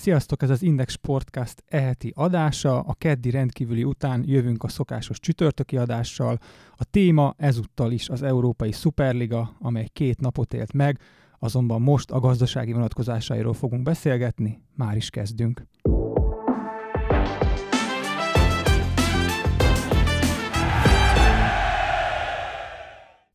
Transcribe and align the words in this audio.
Sziasztok, 0.00 0.42
ez 0.42 0.50
az 0.50 0.62
Index 0.62 0.92
Sportcast 0.92 1.64
eheti 1.66 2.12
adása. 2.16 2.80
A 2.80 2.94
keddi 2.94 3.30
rendkívüli 3.30 3.84
után 3.84 4.24
jövünk 4.26 4.62
a 4.62 4.68
szokásos 4.68 5.20
csütörtöki 5.20 5.76
adással. 5.76 6.38
A 6.76 6.84
téma 6.84 7.34
ezúttal 7.36 7.92
is 7.92 8.08
az 8.08 8.22
Európai 8.22 8.72
Superliga, 8.72 9.56
amely 9.58 9.88
két 9.92 10.20
napot 10.20 10.54
élt 10.54 10.72
meg, 10.72 11.00
azonban 11.38 11.82
most 11.82 12.10
a 12.10 12.20
gazdasági 12.20 12.72
vonatkozásairól 12.72 13.52
fogunk 13.52 13.82
beszélgetni, 13.82 14.62
már 14.76 14.96
is 14.96 15.10
kezdünk. 15.10 15.66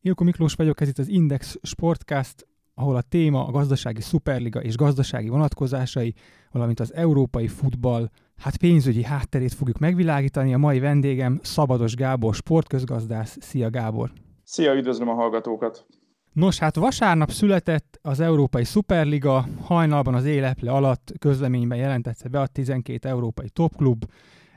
Ilko 0.00 0.24
Miklós 0.24 0.54
vagyok, 0.54 0.80
ez 0.80 0.88
itt 0.88 0.98
az 0.98 1.08
Index 1.08 1.58
Sportcast, 1.62 2.46
ahol 2.78 2.96
a 2.96 3.00
téma 3.00 3.46
a 3.46 3.50
gazdasági 3.50 4.00
szuperliga 4.00 4.62
és 4.62 4.76
gazdasági 4.76 5.28
vonatkozásai, 5.28 6.14
valamint 6.50 6.80
az 6.80 6.94
európai 6.94 7.48
futball 7.48 8.10
hát 8.36 8.56
pénzügyi 8.56 9.02
hátterét 9.02 9.54
fogjuk 9.54 9.78
megvilágítani. 9.78 10.54
A 10.54 10.58
mai 10.58 10.78
vendégem 10.78 11.40
Szabados 11.42 11.94
Gábor, 11.94 12.34
sportközgazdász. 12.34 13.36
Szia 13.40 13.70
Gábor! 13.70 14.12
Szia, 14.42 14.74
üdvözlöm 14.74 15.08
a 15.08 15.14
hallgatókat! 15.14 15.86
Nos, 16.32 16.58
hát 16.58 16.76
vasárnap 16.76 17.30
született 17.30 17.98
az 18.02 18.20
Európai 18.20 18.64
Szuperliga, 18.64 19.46
hajnalban 19.62 20.14
az 20.14 20.24
éleple 20.24 20.70
alatt 20.70 21.12
közleményben 21.18 21.78
jelentette 21.78 22.28
be 22.28 22.40
a 22.40 22.46
12 22.46 23.08
európai 23.08 23.48
topklub, 23.48 24.04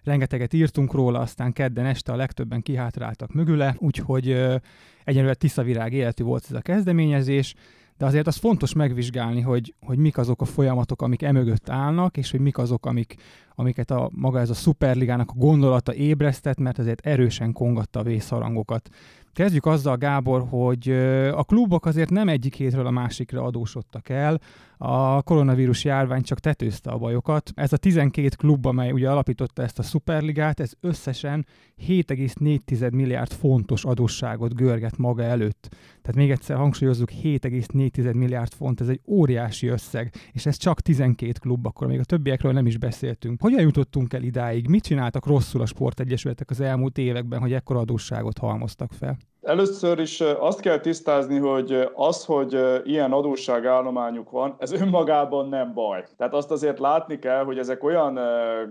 rengeteget 0.03 0.53
írtunk 0.53 0.93
róla, 0.93 1.19
aztán 1.19 1.53
kedden 1.53 1.85
este 1.85 2.11
a 2.11 2.15
legtöbben 2.15 2.61
kihátráltak 2.61 3.33
mögüle, 3.33 3.75
úgyhogy 3.77 4.29
ö, 4.29 4.55
egyenlően 5.03 5.35
tiszavirág 5.37 5.93
életű 5.93 6.23
volt 6.23 6.45
ez 6.49 6.55
a 6.55 6.61
kezdeményezés, 6.61 7.55
de 7.99 8.05
azért 8.05 8.27
az 8.27 8.35
fontos 8.35 8.73
megvizsgálni, 8.73 9.41
hogy, 9.41 9.73
hogy 9.85 9.97
mik 9.97 10.17
azok 10.17 10.41
a 10.41 10.45
folyamatok, 10.45 11.01
amik 11.01 11.21
emögött 11.21 11.69
állnak, 11.69 12.17
és 12.17 12.31
hogy 12.31 12.39
mik 12.39 12.57
azok, 12.57 12.85
amik, 12.85 13.15
amiket 13.59 13.91
a 13.91 14.09
maga 14.13 14.39
ez 14.39 14.49
a 14.49 14.53
szuperligának 14.53 15.29
a 15.29 15.37
gondolata 15.37 15.93
ébresztett, 15.93 16.59
mert 16.59 16.79
azért 16.79 17.05
erősen 17.05 17.53
kongatta 17.53 17.99
a 17.99 18.03
vészharangokat. 18.03 18.89
Kezdjük 19.33 19.65
azzal, 19.65 19.97
Gábor, 19.97 20.45
hogy 20.49 20.89
a 21.31 21.43
klubok 21.43 21.85
azért 21.85 22.09
nem 22.09 22.29
egyik 22.29 22.55
hétről 22.55 22.85
a 22.85 22.91
másikra 22.91 23.43
adósodtak 23.43 24.09
el. 24.09 24.39
A 24.77 25.21
koronavírus 25.21 25.83
járvány 25.83 26.21
csak 26.21 26.39
tetőzte 26.39 26.89
a 26.89 26.97
bajokat. 26.97 27.51
Ez 27.55 27.73
a 27.73 27.77
12 27.77 28.29
klub, 28.37 28.65
amely 28.65 28.91
ugye 28.91 29.09
alapította 29.09 29.63
ezt 29.63 29.79
a 29.79 29.83
szuperligát, 29.83 30.59
ez 30.59 30.71
összesen 30.79 31.45
7,4 31.87 32.91
milliárd 32.91 33.31
fontos 33.31 33.85
adósságot 33.85 34.55
görget 34.55 34.97
maga 34.97 35.23
előtt. 35.23 35.67
Tehát 36.01 36.15
még 36.15 36.31
egyszer 36.31 36.57
hangsúlyozzuk, 36.57 37.09
7,4 37.23 38.13
milliárd 38.15 38.53
font, 38.53 38.81
ez 38.81 38.87
egy 38.87 39.01
óriási 39.07 39.67
összeg, 39.67 40.13
és 40.31 40.45
ez 40.45 40.57
csak 40.57 40.81
12 40.81 41.31
klub, 41.39 41.65
akkor 41.65 41.87
még 41.87 41.99
a 41.99 42.03
többiekről 42.03 42.51
nem 42.51 42.65
is 42.65 42.77
beszéltünk. 42.77 43.41
Hogyan 43.49 43.63
jutottunk 43.65 44.13
el 44.13 44.23
idáig? 44.23 44.67
Mit 44.67 44.83
csináltak 44.83 45.25
rosszul 45.25 45.61
a 45.61 45.65
sportegyesületek 45.65 46.49
az 46.49 46.61
elmúlt 46.61 46.97
években, 46.97 47.39
hogy 47.39 47.53
ekkora 47.53 47.79
adósságot 47.79 48.37
halmoztak 48.37 48.91
fel? 48.91 49.17
Először 49.41 49.99
is 49.99 50.21
azt 50.21 50.59
kell 50.59 50.79
tisztázni, 50.79 51.37
hogy 51.37 51.89
az, 51.93 52.25
hogy 52.25 52.57
ilyen 52.83 53.11
adósságállományuk 53.11 54.29
van, 54.29 54.55
ez 54.59 54.71
önmagában 54.71 55.49
nem 55.49 55.73
baj. 55.73 56.03
Tehát 56.17 56.33
azt 56.33 56.51
azért 56.51 56.79
látni 56.79 57.19
kell, 57.19 57.43
hogy 57.43 57.57
ezek 57.57 57.83
olyan 57.83 58.19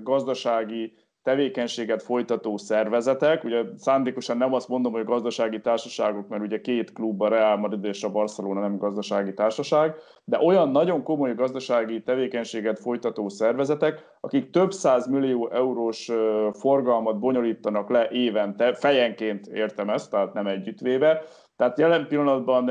gazdasági 0.03 0.93
tevékenységet 1.29 2.03
folytató 2.03 2.57
szervezetek, 2.57 3.45
ugye 3.45 3.63
szándékosan 3.77 4.37
nem 4.37 4.55
azt 4.55 4.69
mondom, 4.69 4.93
hogy 4.93 5.05
gazdasági 5.05 5.61
társaságok, 5.61 6.29
mert 6.29 6.43
ugye 6.43 6.61
két 6.61 6.93
klub, 6.93 7.23
a 7.23 7.29
Real 7.29 7.57
Madrid 7.57 7.85
és 7.85 8.03
a 8.03 8.11
Barcelona 8.11 8.61
nem 8.61 8.79
gazdasági 8.79 9.35
társaság, 9.35 9.95
de 10.25 10.39
olyan 10.39 10.69
nagyon 10.71 11.03
komoly 11.03 11.35
gazdasági 11.35 12.03
tevékenységet 12.03 12.79
folytató 12.79 13.29
szervezetek, 13.29 14.17
akik 14.21 14.51
több 14.51 14.73
száz 14.73 15.07
millió 15.07 15.51
eurós 15.53 16.11
forgalmat 16.53 17.19
bonyolítanak 17.19 17.91
le 17.91 18.09
évente, 18.11 18.75
fejenként 18.75 19.47
értem 19.47 19.91
ezt, 19.91 20.11
tehát 20.11 20.33
nem 20.33 20.47
együttvéve, 20.47 21.23
tehát 21.57 21.79
jelen 21.79 22.07
pillanatban 22.07 22.71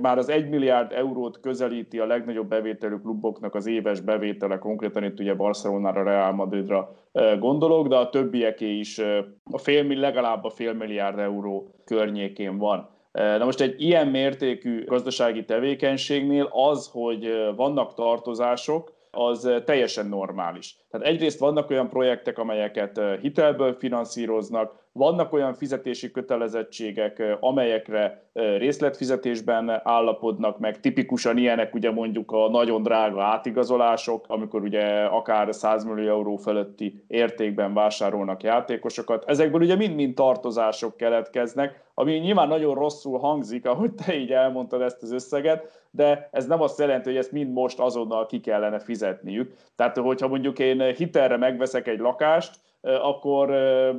már 0.00 0.18
az 0.18 0.28
1 0.28 0.48
milliárd 0.48 0.92
eurót 0.92 1.40
közelíti 1.40 1.98
a 1.98 2.06
legnagyobb 2.06 2.48
bevételű 2.48 2.96
kluboknak 2.96 3.54
az 3.54 3.66
éves 3.66 4.00
bevétele, 4.00 4.58
konkrétan 4.58 5.04
itt 5.04 5.20
ugye 5.20 5.34
Barcelonára, 5.34 6.02
Real 6.02 6.32
Madridra 6.32 6.94
gondolok, 7.38 7.88
de 7.88 7.96
a 7.96 8.10
többieké 8.10 8.78
is 8.78 8.98
a 9.50 9.58
fél, 9.58 9.98
legalább 9.98 10.44
a 10.44 10.50
fél 10.50 10.72
milliárd 10.72 11.18
euró 11.18 11.74
környékén 11.84 12.58
van. 12.58 12.88
Na 13.12 13.44
most 13.44 13.60
egy 13.60 13.80
ilyen 13.80 14.06
mértékű 14.06 14.84
gazdasági 14.84 15.44
tevékenységnél 15.44 16.48
az, 16.50 16.90
hogy 16.92 17.52
vannak 17.56 17.94
tartozások, 17.94 18.92
az 19.10 19.62
teljesen 19.64 20.06
normális. 20.06 20.76
Tehát 20.90 21.06
egyrészt 21.06 21.38
vannak 21.38 21.70
olyan 21.70 21.88
projektek, 21.88 22.38
amelyeket 22.38 23.00
hitelből 23.20 23.72
finanszíroznak, 23.72 24.81
vannak 24.92 25.32
olyan 25.32 25.54
fizetési 25.54 26.10
kötelezettségek, 26.10 27.36
amelyekre 27.40 28.22
részletfizetésben 28.32 29.80
állapodnak 29.84 30.58
meg, 30.58 30.80
tipikusan 30.80 31.36
ilyenek 31.36 31.74
ugye 31.74 31.90
mondjuk 31.90 32.30
a 32.32 32.48
nagyon 32.48 32.82
drága 32.82 33.22
átigazolások, 33.22 34.24
amikor 34.28 34.62
ugye 34.62 35.04
akár 35.04 35.54
100 35.54 35.84
millió 35.84 36.08
euró 36.08 36.36
feletti 36.36 37.04
értékben 37.06 37.74
vásárolnak 37.74 38.42
játékosokat. 38.42 39.24
Ezekből 39.26 39.60
ugye 39.60 39.76
mind-mind 39.76 40.14
tartozások 40.14 40.96
keletkeznek, 40.96 41.80
ami 41.94 42.12
nyilván 42.12 42.48
nagyon 42.48 42.74
rosszul 42.74 43.18
hangzik, 43.18 43.66
ahogy 43.66 43.92
te 43.92 44.16
így 44.16 44.32
elmondtad 44.32 44.80
ezt 44.80 45.02
az 45.02 45.12
összeget, 45.12 45.86
de 45.90 46.28
ez 46.32 46.46
nem 46.46 46.60
azt 46.62 46.78
jelenti, 46.78 47.08
hogy 47.08 47.18
ezt 47.18 47.32
mind 47.32 47.52
most 47.52 47.78
azonnal 47.80 48.26
ki 48.26 48.40
kellene 48.40 48.78
fizetniük. 48.78 49.54
Tehát, 49.76 49.96
hogyha 49.96 50.28
mondjuk 50.28 50.58
én 50.58 50.94
hitelre 50.94 51.36
megveszek 51.36 51.88
egy 51.88 51.98
lakást, 51.98 52.60
akkor 52.82 53.48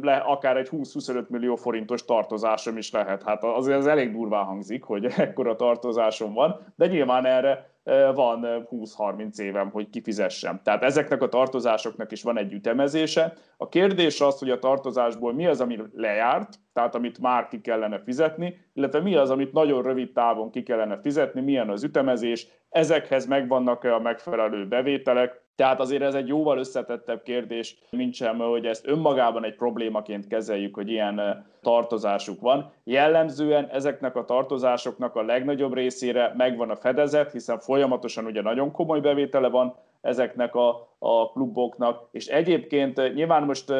le, 0.02 0.16
akár 0.16 0.58
egy 0.58 0.70
20-25 0.72 1.28
millió 1.28 1.56
forintos 1.56 2.06
tartozásom 2.06 2.78
is 2.78 2.92
lehet. 2.92 3.24
Hát 3.24 3.44
azért 3.44 3.78
ez 3.78 3.86
elég 3.86 4.12
durván 4.12 4.44
hangzik, 4.44 4.84
hogy 4.84 5.06
ekkora 5.18 5.56
tartozásom 5.56 6.34
van, 6.34 6.74
de 6.76 6.88
nyilván 6.88 7.26
erre 7.26 7.72
van 8.14 8.68
20-30 8.72 9.40
évem, 9.40 9.70
hogy 9.70 9.90
kifizessem. 9.90 10.60
Tehát 10.64 10.84
ezeknek 10.84 11.22
a 11.22 11.30
tartozásoknak 11.30 12.12
is 12.12 12.24
van 12.24 12.38
egy 12.38 12.54
ütemezése. 12.54 13.34
A 13.58 13.70
kérdés 13.70 14.22
az, 14.22 14.40
hogy 14.40 14.50
a 14.50 14.60
tartozásból 14.60 15.34
mi 15.34 15.46
az, 15.48 15.62
ami 15.62 15.80
lejárt, 15.94 16.60
tehát 16.74 16.96
amit 16.96 17.20
már 17.20 17.48
ki 17.48 17.62
kellene 17.62 18.00
fizetni, 18.00 18.58
illetve 18.74 19.00
mi 19.00 19.16
az, 19.16 19.30
amit 19.30 19.54
nagyon 19.54 19.82
rövid 19.84 20.12
távon 20.12 20.52
ki 20.52 20.64
kellene 20.64 21.00
fizetni, 21.02 21.42
milyen 21.42 21.70
az 21.70 21.84
ütemezés, 21.84 22.48
ezekhez 22.70 23.26
megvannak-e 23.26 23.94
a 23.94 24.00
megfelelő 24.00 24.68
bevételek, 24.68 25.43
tehát 25.56 25.80
azért 25.80 26.02
ez 26.02 26.14
egy 26.14 26.28
jóval 26.28 26.58
összetettebb 26.58 27.24
kérdés, 27.24 27.78
mint 27.90 28.14
sem, 28.14 28.38
hogy 28.38 28.66
ezt 28.66 28.88
önmagában 28.88 29.46
egy 29.46 29.56
problémaként 29.56 30.28
kezeljük, 30.28 30.76
hogy 30.76 30.90
ilyen 30.90 31.46
tartozásuk 31.62 32.42
van. 32.42 32.72
Jellemzően 32.84 33.68
ezeknek 33.72 34.16
a 34.16 34.26
tartozásoknak 34.26 35.16
a 35.16 35.22
legnagyobb 35.22 35.74
részére 35.74 36.34
megvan 36.38 36.70
a 36.70 36.76
fedezet, 36.76 37.32
hiszen 37.32 37.60
folyamatosan 37.60 38.26
ugye 38.26 38.42
nagyon 38.42 38.72
komoly 38.72 39.00
bevétele 39.00 39.50
van, 39.50 39.76
ezeknek 40.04 40.56
a, 40.56 40.96
a 41.00 41.32
kluboknak. 41.32 42.08
És 42.12 42.28
egyébként 42.28 43.14
nyilván 43.14 43.44
most 43.44 43.74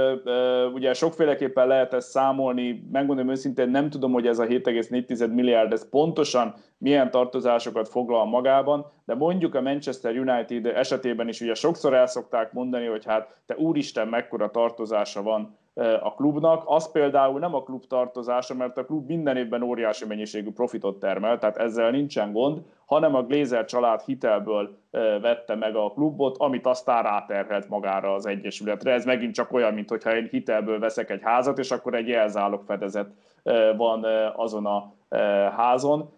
ugye 0.74 0.94
sokféleképpen 0.94 1.68
lehet 1.68 1.94
ezt 1.94 2.10
számolni, 2.10 2.88
megmondom 2.92 3.30
őszintén, 3.30 3.70
nem 3.70 3.90
tudom, 3.90 4.12
hogy 4.12 4.28
ez 4.28 4.40
a 4.40 4.46
7,4 4.46 5.34
milliárd, 5.34 5.72
ez 5.72 5.90
pontosan 5.90 6.54
milyen 6.78 7.12
tartozásokat 7.12 7.90
foglal 7.90 8.26
magában, 8.26 8.92
de 9.06 9.16
mondjuk 9.16 9.56
a 9.56 9.62
Manchester 9.62 10.18
United 10.18 10.66
esetében 10.66 11.28
is 11.28 11.42
ugye 11.42 11.54
sokszor 11.54 11.94
el 11.94 12.08
szokták 12.08 12.54
mondani, 12.54 12.86
hogy 12.86 13.06
hát 13.06 13.42
te 13.46 13.56
úristen, 13.58 14.08
mekkora 14.08 14.52
tartozása 14.52 15.22
van 15.22 15.58
a 16.02 16.14
klubnak. 16.14 16.64
Az 16.66 16.92
például 16.92 17.40
nem 17.40 17.56
a 17.56 17.64
klub 17.64 17.86
tartozása, 17.86 18.54
mert 18.54 18.78
a 18.78 18.86
klub 18.86 19.08
minden 19.08 19.38
évben 19.38 19.62
óriási 19.62 20.06
mennyiségű 20.06 20.52
profitot 20.52 21.00
termel, 21.00 21.40
tehát 21.40 21.58
ezzel 21.58 21.92
nincsen 21.92 22.32
gond, 22.32 22.62
hanem 22.86 23.16
a 23.16 23.24
Glazer 23.24 23.66
család 23.66 24.02
hitelből 24.02 24.78
vette 25.22 25.56
meg 25.56 25.76
a 25.76 25.92
klubot, 25.92 26.38
amit 26.38 26.66
aztán 26.66 27.04
ráterhelt 27.04 27.70
magára 27.70 28.14
az 28.14 28.26
Egyesületre. 28.26 28.92
Ez 28.92 29.06
megint 29.06 29.34
csak 29.34 29.54
olyan, 29.54 29.74
mint 29.74 29.90
hogyha 29.90 30.16
én 30.16 30.28
hitelből 30.32 30.80
veszek 30.80 31.10
egy 31.10 31.22
házat, 31.24 31.60
és 31.60 31.72
akkor 31.72 31.96
egy 31.96 32.08
jelzálog 32.08 32.62
fedezet 32.66 33.10
van 33.78 34.06
azon 34.36 34.66
a 34.66 34.94
házon. 35.58 36.10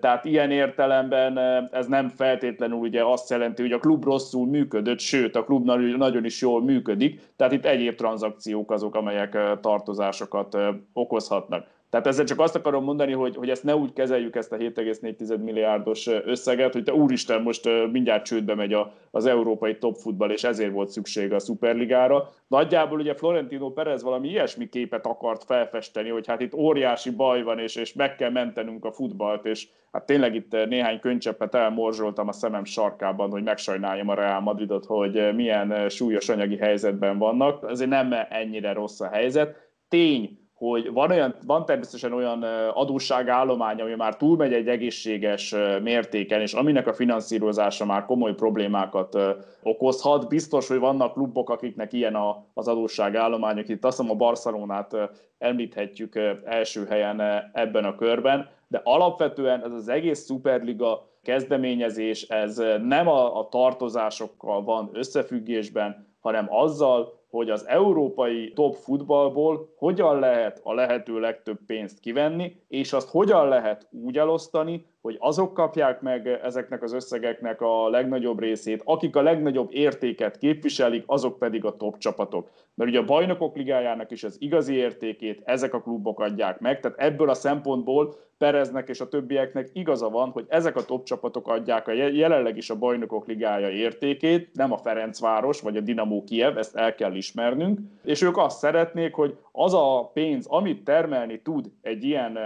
Tehát 0.00 0.24
ilyen 0.24 0.50
értelemben 0.50 1.38
ez 1.72 1.86
nem 1.86 2.08
feltétlenül 2.08 2.78
ugye 2.78 3.04
azt 3.04 3.30
jelenti, 3.30 3.62
hogy 3.62 3.72
a 3.72 3.78
klub 3.78 4.04
rosszul 4.04 4.46
működött, 4.46 4.98
sőt 4.98 5.36
a 5.36 5.44
klub 5.44 5.64
nagyon 5.96 6.24
is 6.24 6.40
jól 6.40 6.62
működik, 6.62 7.20
tehát 7.36 7.52
itt 7.52 7.64
egyéb 7.64 7.94
tranzakciók 7.94 8.70
azok, 8.70 8.94
amelyek 8.94 9.38
tartozásokat 9.60 10.56
okozhatnak. 10.92 11.66
Tehát 11.90 12.06
ezzel 12.06 12.24
csak 12.24 12.40
azt 12.40 12.54
akarom 12.54 12.84
mondani, 12.84 13.12
hogy, 13.12 13.36
hogy 13.36 13.50
ezt 13.50 13.64
ne 13.64 13.76
úgy 13.76 13.92
kezeljük 13.92 14.36
ezt 14.36 14.52
a 14.52 14.56
7,4 14.56 15.42
milliárdos 15.42 16.06
összeget, 16.06 16.72
hogy 16.72 16.84
te 16.84 16.94
úristen, 16.94 17.42
most 17.42 17.68
mindjárt 17.92 18.24
csődbe 18.24 18.54
megy 18.54 18.72
a, 18.72 18.92
az 19.10 19.26
európai 19.26 19.78
topfutball, 19.78 20.30
és 20.30 20.44
ezért 20.44 20.72
volt 20.72 20.88
szükség 20.88 21.32
a 21.32 21.38
Superligára. 21.38 22.28
Nagyjából 22.46 22.98
ugye 22.98 23.14
Florentino 23.14 23.70
Perez 23.70 24.02
valami 24.02 24.28
ilyesmi 24.28 24.68
képet 24.68 25.06
akart 25.06 25.44
felfesteni, 25.44 26.08
hogy 26.08 26.26
hát 26.26 26.40
itt 26.40 26.54
óriási 26.54 27.10
baj 27.10 27.42
van, 27.42 27.58
és, 27.58 27.76
és 27.76 27.92
meg 27.92 28.16
kell 28.16 28.30
mentenünk 28.30 28.84
a 28.84 28.92
futballt, 28.92 29.46
és 29.46 29.68
hát 29.92 30.06
tényleg 30.06 30.34
itt 30.34 30.52
néhány 30.68 31.00
könycseppet 31.00 31.54
elmorzsoltam 31.54 32.28
a 32.28 32.32
szemem 32.32 32.64
sarkában, 32.64 33.30
hogy 33.30 33.42
megsajnáljam 33.42 34.08
a 34.08 34.14
Real 34.14 34.40
Madridot, 34.40 34.84
hogy 34.84 35.34
milyen 35.34 35.88
súlyos 35.88 36.28
anyagi 36.28 36.56
helyzetben 36.56 37.18
vannak. 37.18 37.62
Azért 37.62 37.90
nem 37.90 38.14
ennyire 38.28 38.72
rossz 38.72 39.00
a 39.00 39.08
helyzet. 39.08 39.56
Tény, 39.88 40.47
hogy 40.58 40.92
van, 40.92 41.10
olyan, 41.10 41.34
van 41.46 41.64
természetesen 41.64 42.12
olyan 42.12 42.42
adósságállomány, 42.74 43.80
ami 43.80 43.94
már 43.94 44.16
túlmegy 44.16 44.52
egy 44.52 44.68
egészséges 44.68 45.54
mértéken, 45.82 46.40
és 46.40 46.52
aminek 46.52 46.86
a 46.86 46.92
finanszírozása 46.92 47.84
már 47.84 48.04
komoly 48.04 48.34
problémákat 48.34 49.18
okozhat. 49.62 50.28
Biztos, 50.28 50.68
hogy 50.68 50.78
vannak 50.78 51.12
klubok, 51.12 51.50
akiknek 51.50 51.92
ilyen 51.92 52.16
az 52.54 52.68
adósságállomány, 52.68 53.58
itt 53.58 53.84
azt 53.84 53.96
hiszem 53.96 54.12
a 54.12 54.16
Barcelonát 54.16 54.96
említhetjük 55.38 56.14
első 56.44 56.86
helyen 56.86 57.22
ebben 57.52 57.84
a 57.84 57.94
körben, 57.94 58.48
de 58.68 58.80
alapvetően 58.84 59.64
ez 59.64 59.72
az 59.72 59.88
egész 59.88 60.26
Superliga 60.26 61.08
kezdeményezés, 61.22 62.22
ez 62.22 62.62
nem 62.82 63.08
a, 63.08 63.38
a 63.38 63.48
tartozásokkal 63.48 64.62
van 64.62 64.90
összefüggésben, 64.92 66.06
hanem 66.20 66.46
azzal, 66.50 67.17
hogy 67.30 67.50
az 67.50 67.66
európai 67.66 68.52
top 68.52 68.74
futballból 68.74 69.74
hogyan 69.76 70.18
lehet 70.18 70.60
a 70.62 70.74
lehető 70.74 71.20
legtöbb 71.20 71.58
pénzt 71.66 72.00
kivenni, 72.00 72.56
és 72.68 72.92
azt 72.92 73.08
hogyan 73.08 73.48
lehet 73.48 73.88
úgy 73.90 74.18
elosztani, 74.18 74.86
hogy 75.08 75.16
azok 75.20 75.54
kapják 75.54 76.00
meg 76.00 76.26
ezeknek 76.42 76.82
az 76.82 76.92
összegeknek 76.92 77.60
a 77.60 77.88
legnagyobb 77.88 78.40
részét, 78.40 78.82
akik 78.84 79.16
a 79.16 79.22
legnagyobb 79.22 79.68
értéket 79.72 80.38
képviselik, 80.38 81.02
azok 81.06 81.38
pedig 81.38 81.64
a 81.64 81.76
top 81.76 81.98
csapatok. 81.98 82.50
Mert 82.74 82.90
ugye 82.90 82.98
a 82.98 83.04
bajnokok 83.04 83.56
ligájának 83.56 84.10
is 84.10 84.24
az 84.24 84.36
igazi 84.38 84.74
értékét 84.74 85.42
ezek 85.44 85.74
a 85.74 85.80
klubok 85.80 86.20
adják 86.20 86.60
meg, 86.60 86.80
tehát 86.80 86.98
ebből 86.98 87.28
a 87.28 87.34
szempontból 87.34 88.14
Pereznek 88.38 88.88
és 88.88 89.00
a 89.00 89.08
többieknek 89.08 89.68
igaza 89.72 90.08
van, 90.08 90.30
hogy 90.30 90.44
ezek 90.48 90.76
a 90.76 90.84
top 90.84 91.04
csapatok 91.04 91.48
adják 91.48 91.88
a 91.88 91.92
jelenleg 91.92 92.56
is 92.56 92.70
a 92.70 92.78
bajnokok 92.78 93.26
ligája 93.26 93.70
értékét, 93.70 94.50
nem 94.52 94.72
a 94.72 94.78
Ferencváros 94.78 95.60
vagy 95.60 95.76
a 95.76 95.80
Dinamo 95.80 96.24
Kiev, 96.24 96.58
ezt 96.58 96.76
el 96.76 96.94
kell 96.94 97.14
ismernünk, 97.14 97.78
és 98.04 98.22
ők 98.22 98.36
azt 98.36 98.58
szeretnék, 98.58 99.14
hogy 99.14 99.38
az 99.52 99.74
a 99.74 100.10
pénz, 100.14 100.46
amit 100.46 100.84
termelni 100.84 101.42
tud 101.42 101.66
egy 101.82 102.04
ilyen 102.04 102.38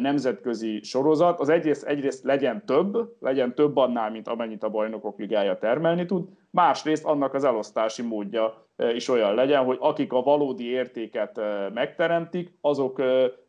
nemzetközi 0.00 0.80
sorozat, 0.82 1.40
az 1.40 1.48
egyrészt, 1.48 1.84
egyrészt 1.84 2.24
legyen 2.24 2.64
több, 2.66 3.16
legyen 3.20 3.54
több 3.54 3.76
annál, 3.76 4.10
mint 4.10 4.28
amennyit 4.28 4.62
a 4.62 4.70
bajnokok 4.70 5.18
ligája 5.18 5.58
termelni 5.58 6.06
tud, 6.06 6.28
másrészt 6.50 7.04
annak 7.04 7.34
az 7.34 7.44
elosztási 7.44 8.02
módja 8.02 8.66
is 8.94 9.08
olyan 9.08 9.34
legyen, 9.34 9.64
hogy 9.64 9.76
akik 9.80 10.12
a 10.12 10.22
valódi 10.22 10.70
értéket 10.70 11.40
megteremtik, 11.74 12.52
azok 12.60 12.98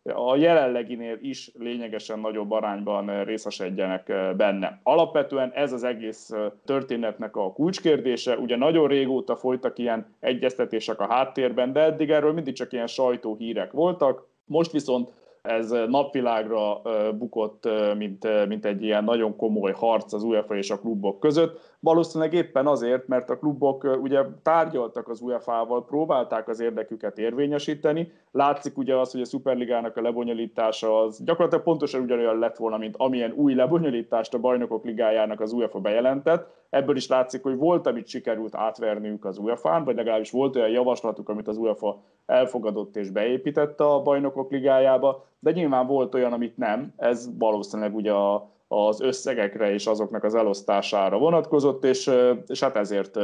a 0.03 0.35
jelenleginél 0.35 1.17
is 1.21 1.51
lényegesen 1.59 2.19
nagyobb 2.19 2.51
arányban 2.51 3.23
részesedjenek 3.23 4.13
benne. 4.37 4.79
Alapvetően 4.83 5.51
ez 5.51 5.73
az 5.73 5.83
egész 5.83 6.29
történetnek 6.65 7.35
a 7.35 7.53
kulcskérdése. 7.53 8.37
Ugye 8.37 8.57
nagyon 8.57 8.87
régóta 8.87 9.35
folytak 9.35 9.79
ilyen 9.79 10.15
egyeztetések 10.19 10.99
a 10.99 11.07
háttérben, 11.07 11.73
de 11.73 11.79
eddig 11.79 12.09
erről 12.09 12.33
mindig 12.33 12.53
csak 12.53 12.73
ilyen 12.73 12.87
sajtóhírek 12.87 13.71
voltak. 13.71 14.27
Most 14.45 14.71
viszont 14.71 15.11
ez 15.43 15.69
napvilágra 15.87 16.81
bukott, 17.17 17.69
mint, 17.97 18.47
mint 18.47 18.65
egy 18.65 18.83
ilyen 18.83 19.03
nagyon 19.03 19.35
komoly 19.35 19.71
harc 19.71 20.13
az 20.13 20.23
UEFA 20.23 20.55
és 20.55 20.71
a 20.71 20.79
klubok 20.79 21.19
között. 21.19 21.75
Valószínűleg 21.79 22.33
éppen 22.33 22.67
azért, 22.67 23.07
mert 23.07 23.29
a 23.29 23.37
klubok 23.37 23.97
ugye 24.01 24.21
tárgyaltak 24.43 25.07
az 25.07 25.21
UEFA-val, 25.21 25.85
próbálták 25.85 26.47
az 26.47 26.59
érdeküket 26.59 27.17
érvényesíteni. 27.17 28.11
Látszik 28.31 28.77
ugye 28.77 28.95
az, 28.95 29.11
hogy 29.11 29.21
a 29.21 29.25
Superligának 29.25 29.97
a 29.97 30.01
lebonyolítása 30.01 30.99
az 31.01 31.23
gyakorlatilag 31.23 31.63
pontosan 31.63 32.01
ugyanolyan 32.01 32.39
lett 32.39 32.57
volna, 32.57 32.77
mint 32.77 32.95
amilyen 32.97 33.31
új 33.31 33.53
lebonyolítást 33.53 34.33
a 34.33 34.39
Bajnokok 34.39 34.85
Ligájának 34.85 35.41
az 35.41 35.53
UEFA 35.53 35.79
bejelentett. 35.79 36.61
Ebből 36.73 36.95
is 36.95 37.07
látszik, 37.07 37.43
hogy 37.43 37.57
volt, 37.57 37.87
amit 37.87 38.07
sikerült 38.07 38.55
átverniük 38.55 39.25
az 39.25 39.37
UEFA-n, 39.37 39.83
vagy 39.83 39.95
legalábbis 39.95 40.31
volt 40.31 40.55
olyan 40.55 40.69
javaslatuk, 40.69 41.29
amit 41.29 41.47
az 41.47 41.57
UEFA 41.57 42.01
elfogadott 42.25 42.95
és 42.95 43.09
beépítette 43.09 43.83
a 43.83 44.01
Bajnokok 44.01 44.51
Ligájába, 44.51 45.25
de 45.39 45.51
nyilván 45.51 45.87
volt 45.87 46.13
olyan, 46.13 46.33
amit 46.33 46.57
nem. 46.57 46.93
Ez 46.97 47.29
valószínűleg 47.37 47.95
ugye 47.95 48.11
a 48.11 48.51
az 48.67 49.01
összegekre 49.01 49.73
és 49.73 49.85
azoknak 49.87 50.23
az 50.23 50.35
elosztására 50.35 51.17
vonatkozott, 51.17 51.83
és, 51.83 52.11
és 52.47 52.59
hát 52.59 52.75
ezért 52.75 53.19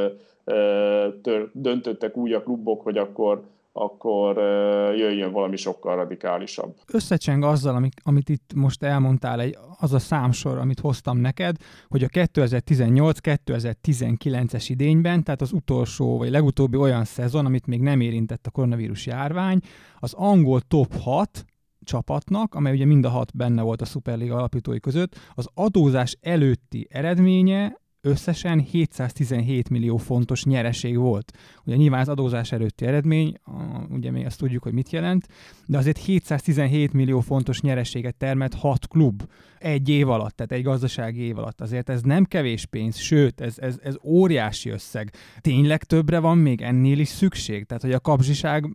tör, 1.21 1.49
döntöttek 1.53 2.17
úgy 2.17 2.33
a 2.33 2.43
klubok, 2.43 2.81
hogy 2.81 2.97
akkor 2.97 3.43
akkor 3.79 4.37
jöjjön 4.97 5.31
valami 5.31 5.55
sokkal 5.55 5.95
radikálisabb. 5.95 6.75
Összecseng 6.93 7.43
azzal, 7.43 7.75
amit, 7.75 8.01
amit 8.03 8.29
itt 8.29 8.53
most 8.55 8.83
elmondtál, 8.83 9.39
egy, 9.39 9.57
az 9.79 9.93
a 9.93 9.99
számsor, 9.99 10.57
amit 10.57 10.79
hoztam 10.79 11.17
neked, 11.17 11.55
hogy 11.87 12.03
a 12.03 12.07
2018-2019-es 12.07 14.65
idényben, 14.67 15.23
tehát 15.23 15.41
az 15.41 15.51
utolsó, 15.51 16.17
vagy 16.17 16.29
legutóbbi 16.29 16.77
olyan 16.77 17.03
szezon, 17.03 17.45
amit 17.45 17.67
még 17.67 17.81
nem 17.81 18.01
érintett 18.01 18.47
a 18.47 18.51
koronavírus 18.51 19.05
járvány, 19.05 19.59
az 19.99 20.13
angol 20.13 20.61
top 20.61 20.95
6 20.95 21.45
csapatnak, 21.83 22.55
amely 22.55 22.73
ugye 22.73 22.85
mind 22.85 23.05
a 23.05 23.09
hat 23.09 23.35
benne 23.35 23.61
volt 23.61 23.81
a 23.81 23.85
Superliga 23.85 24.35
alapítói 24.35 24.79
között, 24.79 25.15
az 25.33 25.47
adózás 25.53 26.17
előtti 26.21 26.87
eredménye 26.89 27.77
összesen 28.01 28.59
717 28.59 29.69
millió 29.69 29.97
fontos 29.97 30.43
nyereség 30.43 30.97
volt. 30.97 31.31
Ugye 31.65 31.75
nyilván 31.75 32.01
az 32.01 32.09
adózás 32.09 32.51
előtti 32.51 32.85
eredmény, 32.85 33.33
ugye 33.89 34.11
még 34.11 34.25
azt 34.25 34.39
tudjuk, 34.39 34.63
hogy 34.63 34.73
mit 34.73 34.89
jelent, 34.89 35.27
de 35.65 35.77
azért 35.77 35.97
717 35.97 36.93
millió 36.93 37.19
fontos 37.19 37.61
nyereséget 37.61 38.15
termelt 38.15 38.53
hat 38.53 38.87
klub 38.87 39.23
egy 39.59 39.89
év 39.89 40.09
alatt, 40.09 40.35
tehát 40.35 40.51
egy 40.51 40.63
gazdasági 40.63 41.21
év 41.21 41.37
alatt. 41.37 41.61
Azért 41.61 41.89
ez 41.89 42.01
nem 42.01 42.23
kevés 42.23 42.65
pénz, 42.65 42.97
sőt, 42.97 43.41
ez, 43.41 43.55
ez, 43.57 43.75
ez 43.83 43.95
óriási 44.03 44.69
összeg. 44.69 45.13
Tényleg 45.41 45.83
többre 45.83 46.19
van 46.19 46.37
még 46.37 46.61
ennél 46.61 46.99
is 46.99 47.07
szükség? 47.07 47.65
Tehát, 47.65 47.83
hogy 47.83 47.93
a 47.93 47.99
kapzsiság 47.99 48.65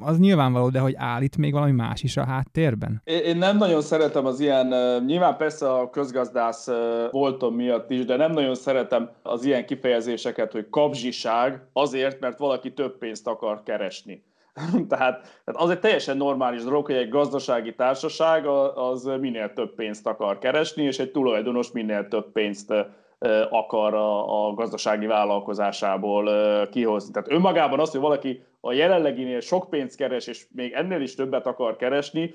az 0.00 0.18
nyilvánvaló, 0.18 0.68
de 0.68 0.78
hogy 0.78 0.94
állít 0.96 1.36
még 1.36 1.52
valami 1.52 1.72
más 1.72 2.02
is 2.02 2.16
a 2.16 2.24
háttérben? 2.24 3.02
Én 3.04 3.36
nem 3.36 3.56
nagyon 3.56 3.82
szeretem 3.82 4.26
az 4.26 4.40
ilyen, 4.40 4.74
nyilván 5.06 5.36
persze 5.36 5.72
a 5.72 5.90
közgazdász 5.90 6.68
voltom 7.10 7.54
miatt 7.54 7.90
is, 7.90 8.04
de 8.04 8.16
nem 8.16 8.32
nagyon 8.32 8.54
az 9.22 9.44
ilyen 9.44 9.66
kifejezéseket, 9.66 10.52
hogy 10.52 10.68
kapzsiság 10.70 11.62
azért, 11.72 12.20
mert 12.20 12.38
valaki 12.38 12.72
több 12.72 12.98
pénzt 12.98 13.26
akar 13.26 13.62
keresni. 13.62 14.24
tehát, 14.88 15.20
tehát 15.44 15.60
az 15.60 15.70
egy 15.70 15.80
teljesen 15.80 16.16
normális 16.16 16.62
dolog, 16.62 16.86
hogy 16.86 16.94
egy 16.94 17.08
gazdasági 17.08 17.74
társaság 17.74 18.46
az 18.74 19.04
minél 19.20 19.52
több 19.52 19.74
pénzt 19.74 20.06
akar 20.06 20.38
keresni, 20.38 20.82
és 20.82 20.98
egy 20.98 21.10
tulajdonos 21.10 21.72
minél 21.72 22.08
több 22.08 22.32
pénzt 22.32 22.74
akar 23.50 23.94
a, 23.94 24.46
a 24.46 24.54
gazdasági 24.54 25.06
vállalkozásából 25.06 26.30
kihozni. 26.68 27.12
Tehát 27.12 27.30
önmagában 27.32 27.80
az, 27.80 27.90
hogy 27.90 28.00
valaki 28.00 28.42
a 28.60 28.72
jelenleginél 28.72 29.40
sok 29.40 29.70
pénzt 29.70 29.96
keres, 29.96 30.26
és 30.26 30.46
még 30.54 30.72
ennél 30.72 31.00
is 31.00 31.14
többet 31.14 31.46
akar 31.46 31.76
keresni, 31.76 32.34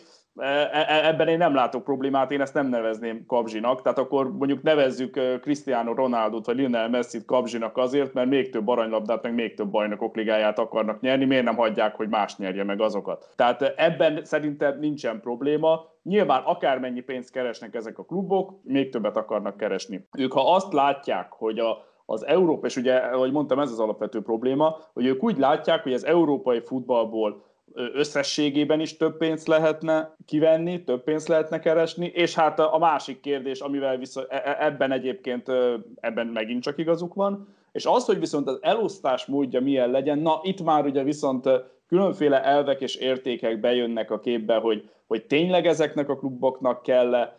ebben 1.04 1.28
én 1.28 1.38
nem 1.38 1.54
látok 1.54 1.84
problémát, 1.84 2.32
én 2.32 2.42
ezt 2.42 2.54
nem 2.54 2.68
nevezném 2.68 3.26
kapzsinak, 3.26 3.82
tehát 3.82 3.98
akkor 3.98 4.32
mondjuk 4.38 4.62
nevezzük 4.62 5.20
Cristiano 5.42 5.94
Ronaldo-t 5.94 6.46
vagy 6.46 6.56
Lionel 6.56 6.90
Messi-t 6.90 7.26
kapzsinak 7.26 7.78
azért, 7.78 8.14
mert 8.14 8.30
még 8.30 8.50
több 8.50 8.68
aranylabdát, 8.68 9.24
meg 9.24 9.34
még 9.34 9.54
több 9.54 9.70
bajnokok 9.70 10.16
ligáját 10.16 10.60
akarnak 10.60 11.02
nyerni, 11.02 11.26
miért 11.26 11.44
nem 11.44 11.56
hagyják, 11.56 11.96
hogy 11.96 12.10
más 12.10 12.38
nyerje 12.38 12.64
meg 12.64 12.82
azokat. 12.82 13.34
Tehát 13.36 13.62
ebben 13.62 14.26
szerintem 14.26 14.80
nincsen 14.80 15.20
probléma, 15.22 15.92
Nyilván 16.04 16.44
akármennyi 16.44 17.02
pénzt 17.02 17.32
keresnek 17.32 17.76
ezek 17.76 17.98
a 17.98 18.06
klubok, 18.06 18.60
még 18.64 18.90
többet 18.90 19.18
akarnak 19.18 19.58
keresni. 19.58 20.08
Ők 20.18 20.34
ha 20.34 20.54
azt 20.54 20.74
látják, 20.74 21.32
hogy 21.32 21.60
a, 21.60 21.78
az 22.06 22.26
Európa, 22.26 22.68
és 22.68 22.76
ugye, 22.76 22.96
ahogy 22.96 23.32
mondtam, 23.32 23.60
ez 23.60 23.72
az 23.72 23.80
alapvető 23.80 24.22
probléma, 24.22 24.78
hogy 24.94 25.06
ők 25.06 25.24
úgy 25.24 25.38
látják, 25.38 25.84
hogy 25.84 25.94
az 25.94 26.06
európai 26.06 26.62
futballból 26.62 27.44
összességében 27.74 28.80
is 28.80 28.98
több 28.98 29.18
pénzt 29.18 29.48
lehetne 29.48 30.16
kivenni, 30.26 30.84
több 30.84 31.04
pénzt 31.04 31.28
lehetne 31.28 31.60
keresni, 31.60 32.06
és 32.06 32.36
hát 32.36 32.60
a 32.60 32.78
másik 32.78 33.20
kérdés, 33.20 33.60
amivel 33.60 33.98
viszont 33.98 34.28
e, 34.30 34.42
e, 34.46 34.66
ebben 34.66 34.92
egyébként 34.92 35.52
ebben 35.96 36.28
megint 36.28 36.64
csak 36.64 36.78
igazuk 36.78 37.14
van, 37.14 37.48
és 37.72 37.86
az, 37.86 38.06
hogy 38.06 38.20
viszont 38.20 38.48
az 38.48 38.60
elosztás 38.62 39.26
módja 39.26 39.62
milyen 39.62 39.92
legyen, 39.92 40.20
na 40.20 40.40
itt 40.44 40.64
már 40.64 40.86
ugye 40.86 41.04
viszont 41.04 41.50
különféle 41.88 42.44
elvek 42.44 42.82
és 42.82 42.96
értékek 42.96 43.60
bejönnek 43.60 44.12
a 44.12 44.20
képbe, 44.20 44.56
hogy, 44.56 44.90
hogy 45.08 45.26
tényleg 45.26 45.66
ezeknek 45.66 46.10
a 46.10 46.18
kluboknak 46.18 46.84
kell 46.84 47.34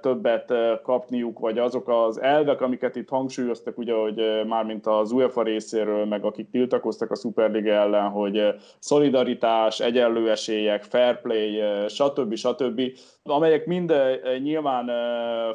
többet 0.00 0.52
kapniuk, 0.82 1.38
vagy 1.38 1.58
azok 1.58 1.88
az 1.88 2.20
elvek, 2.20 2.60
amiket 2.60 2.96
itt 2.96 3.08
hangsúlyoztak, 3.08 3.78
ugye, 3.78 3.94
hogy 3.94 4.46
mármint 4.46 4.86
az 4.86 5.12
UEFA 5.12 5.42
részéről, 5.42 6.04
meg 6.04 6.24
akik 6.24 6.50
tiltakoztak 6.50 7.10
a 7.10 7.16
Superliga 7.16 7.70
ellen, 7.70 8.08
hogy 8.08 8.54
szolidaritás, 8.78 9.80
egyenlő 9.80 10.30
esélyek, 10.30 10.82
fair 10.82 11.20
play, 11.20 11.62
stb. 11.88 12.34
stb., 12.34 12.80
amelyek 13.22 13.66
mind 13.66 13.94
nyilván 14.42 14.90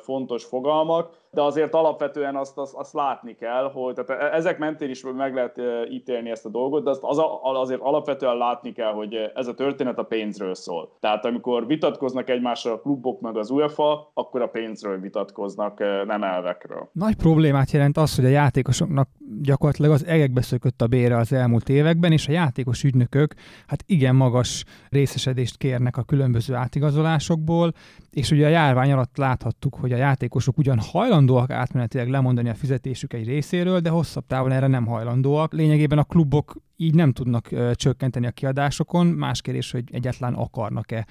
fontos 0.02 0.44
fogalmak, 0.44 1.21
de 1.32 1.42
azért 1.42 1.74
alapvetően 1.74 2.36
azt, 2.36 2.58
azt, 2.58 2.74
azt 2.74 2.94
látni 2.94 3.36
kell, 3.36 3.72
hogy 3.74 3.94
tehát 3.94 4.22
e, 4.22 4.36
ezek 4.36 4.58
mentén 4.58 4.90
is 4.90 5.04
meg 5.04 5.34
lehet 5.34 5.62
ítélni 5.90 6.30
ezt 6.30 6.46
a 6.46 6.50
dolgot, 6.50 6.84
de 6.84 6.90
azt 6.90 7.04
az, 7.04 7.18
azért 7.42 7.82
alapvetően 7.82 8.38
látni 8.38 8.72
kell, 8.72 8.92
hogy 8.92 9.16
ez 9.36 9.48
a 9.48 9.54
történet 9.54 9.98
a 9.98 10.04
pénzről 10.04 10.56
szól. 10.56 10.98
Tehát 11.00 11.26
amikor 11.26 11.68
vitatkoznak 11.68 12.30
egymással 12.30 12.74
a 12.74 12.80
klubok 12.80 13.22
meg 13.22 13.38
az 13.38 13.50
UEFA, 13.50 14.12
akkor 14.14 14.42
a 14.42 14.48
pénzről 14.48 15.00
vitatkoznak, 15.00 15.80
nem 16.06 16.24
elvekről. 16.24 16.90
Nagy 16.92 17.16
problémát 17.16 17.72
jelent 17.72 17.98
az, 17.98 18.16
hogy 18.16 18.26
a 18.26 18.30
játékosoknak 18.30 19.10
gyakorlatilag 19.42 19.92
az 19.92 20.06
egekbe 20.06 20.42
szökött 20.42 20.82
a 20.82 20.88
bére 20.88 21.18
az 21.18 21.34
elmúlt 21.34 21.70
években, 21.70 22.12
és 22.12 22.28
a 22.28 22.32
játékos 22.32 22.84
ügynökök 22.84 23.34
hát 23.68 23.84
igen 23.86 24.16
magas 24.16 24.64
részesedést 24.90 25.58
kérnek 25.58 25.98
a 25.98 26.04
különböző 26.04 26.54
átigazolásokból, 26.54 27.74
és 28.12 28.32
ugye 28.32 28.46
a 28.46 28.50
járvány 28.50 28.92
alatt 28.92 29.18
láthattuk, 29.18 29.76
hogy 29.76 29.92
a 29.92 29.98
játékosok 29.98 30.58
ugyan 30.58 30.80
hajlandóak 30.92 31.21
átmenetileg 31.48 32.10
lemondani 32.10 32.50
a 32.50 32.54
fizetésük 32.54 33.14
egy 33.14 33.28
részéről, 33.28 33.80
de 33.80 33.90
hosszabb 33.90 34.26
távon 34.28 34.52
erre 34.52 34.68
nem 34.68 34.86
hajlandóak. 34.86 35.54
Lényegében 35.54 35.98
a 35.98 36.04
klubok 36.04 36.56
így 36.82 36.96
nem 36.96 37.12
tudnak 37.12 37.52
ö, 37.52 37.72
csökkenteni 37.74 38.28
a 38.28 38.32
kiadásokon, 38.32 39.08
más 39.08 39.42
kérdés, 39.42 39.72
hogy 39.72 39.84
egyáltalán 39.92 40.34
akarnak-e. 40.34 41.08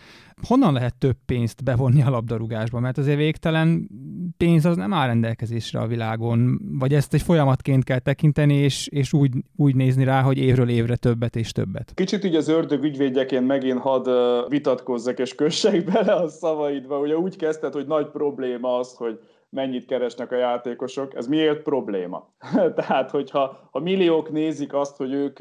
Honnan 0.48 0.72
lehet 0.72 0.94
több 0.98 1.16
pénzt 1.26 1.64
bevonni 1.64 2.02
a 2.02 2.10
labdarúgásba? 2.10 2.80
Mert 2.80 2.98
azért 2.98 3.16
végtelen 3.16 3.88
pénz 4.36 4.64
az 4.64 4.76
nem 4.76 4.92
áll 4.92 5.06
rendelkezésre 5.06 5.80
a 5.80 5.86
világon, 5.86 6.60
vagy 6.78 6.94
ezt 6.94 7.14
egy 7.14 7.22
folyamatként 7.22 7.84
kell 7.84 7.98
tekinteni, 7.98 8.54
és, 8.54 8.86
és 8.86 9.12
úgy, 9.12 9.32
úgy 9.56 9.74
nézni 9.74 10.04
rá, 10.04 10.22
hogy 10.22 10.38
évről 10.38 10.68
évre 10.68 10.96
többet 10.96 11.36
és 11.36 11.52
többet. 11.52 11.92
Kicsit 11.94 12.24
így 12.24 12.34
az 12.34 12.48
ördög 12.48 12.84
ügyvédjeként 12.84 13.46
megint 13.46 13.78
hadd 13.78 14.08
vitatkozzak 14.48 15.18
és 15.18 15.34
kössek 15.34 15.84
bele 15.92 16.12
a 16.12 16.28
szavaidba. 16.28 16.98
Ugye 16.98 17.16
úgy 17.16 17.36
kezdted, 17.36 17.72
hogy 17.72 17.86
nagy 17.86 18.06
probléma 18.06 18.78
az, 18.78 18.94
hogy 18.94 19.20
mennyit 19.50 19.86
keresnek 19.86 20.32
a 20.32 20.36
játékosok. 20.36 21.14
Ez 21.14 21.26
miért 21.26 21.62
probléma? 21.62 22.28
Tehát, 22.74 23.10
hogyha 23.10 23.68
ha 23.70 23.80
milliók 23.80 24.30
nézik 24.30 24.74
azt, 24.74 24.96
hogy 24.96 25.12
ők 25.12 25.38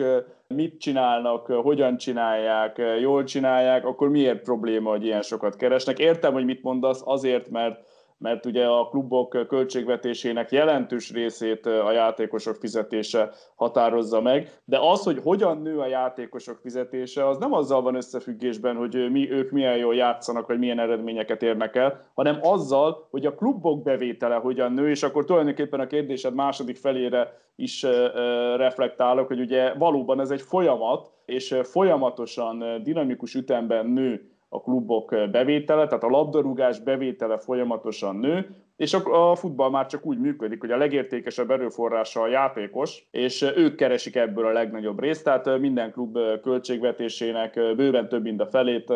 mit 0.48 0.80
csinálnak, 0.80 1.46
hogyan 1.46 1.98
csinálják, 1.98 2.82
jól 3.00 3.24
csinálják, 3.24 3.86
akkor 3.86 4.10
miért 4.10 4.42
probléma, 4.42 4.90
hogy 4.90 5.06
ilyen 5.06 5.22
sokat 5.22 5.56
keresnek? 5.56 6.00
Értem, 6.00 6.34
hogy 6.34 6.46
mit 6.46 6.64
mondasz, 6.64 7.02
azért, 7.06 7.50
mert 7.50 7.80
mert 8.20 8.46
ugye 8.46 8.66
a 8.66 8.88
klubok 8.88 9.48
költségvetésének 9.48 10.52
jelentős 10.52 11.12
részét 11.12 11.66
a 11.66 11.92
játékosok 11.92 12.56
fizetése 12.56 13.32
határozza 13.56 14.22
meg, 14.22 14.52
de 14.66 14.80
az, 14.80 15.04
hogy 15.04 15.20
hogyan 15.24 15.62
nő 15.62 15.80
a 15.80 15.88
játékosok 15.88 16.60
fizetése, 16.62 17.28
az 17.28 17.38
nem 17.38 17.54
azzal 17.54 17.82
van 17.82 17.96
összefüggésben, 17.96 18.76
hogy 18.76 19.12
mi, 19.12 19.32
ők 19.32 19.52
milyen 19.52 19.78
jól 19.78 19.96
játszanak, 19.96 20.48
vagy 20.48 20.60
milyen 20.60 20.80
eredményeket 20.80 21.44
érnek 21.44 21.76
el, 21.76 22.12
hanem 22.14 22.40
azzal, 22.42 23.08
hogy 23.10 23.26
a 23.26 23.36
klubok 23.36 23.84
bevétele 23.84 24.36
hogyan 24.36 24.72
nő, 24.72 24.90
és 24.90 25.04
akkor 25.04 25.26
tulajdonképpen 25.26 25.80
a 25.80 25.88
kérdésed 25.88 26.34
második 26.34 26.78
felére 26.78 27.38
is 27.56 27.84
reflektálok, 28.56 29.28
hogy 29.28 29.40
ugye 29.40 29.74
valóban 29.74 30.20
ez 30.20 30.32
egy 30.32 30.42
folyamat, 30.42 31.12
és 31.26 31.60
folyamatosan 31.64 32.84
dinamikus 32.84 33.36
ütemben 33.36 33.86
nő 33.86 34.30
a 34.50 34.62
klubok 34.62 35.10
bevétele, 35.32 35.88
tehát 35.88 36.04
a 36.04 36.10
labdarúgás 36.10 36.80
bevétele 36.80 37.38
folyamatosan 37.38 38.16
nő, 38.16 38.56
és 38.80 38.94
a, 38.94 39.36
futball 39.36 39.70
már 39.70 39.86
csak 39.86 40.06
úgy 40.06 40.20
működik, 40.20 40.60
hogy 40.60 40.72
a 40.72 40.78
legértékesebb 40.78 41.52
erőforrása 41.52 42.22
a 42.22 42.28
játékos, 42.28 43.08
és 43.12 43.42
ők 43.56 43.76
keresik 43.76 44.16
ebből 44.16 44.46
a 44.46 44.52
legnagyobb 44.52 45.00
részt, 45.00 45.24
tehát 45.24 45.60
minden 45.60 45.92
klub 45.92 46.18
költségvetésének 46.42 47.54
bőven 47.76 48.10
több 48.10 48.24
mint 48.24 48.42
a 48.42 48.46
felét, 48.46 48.94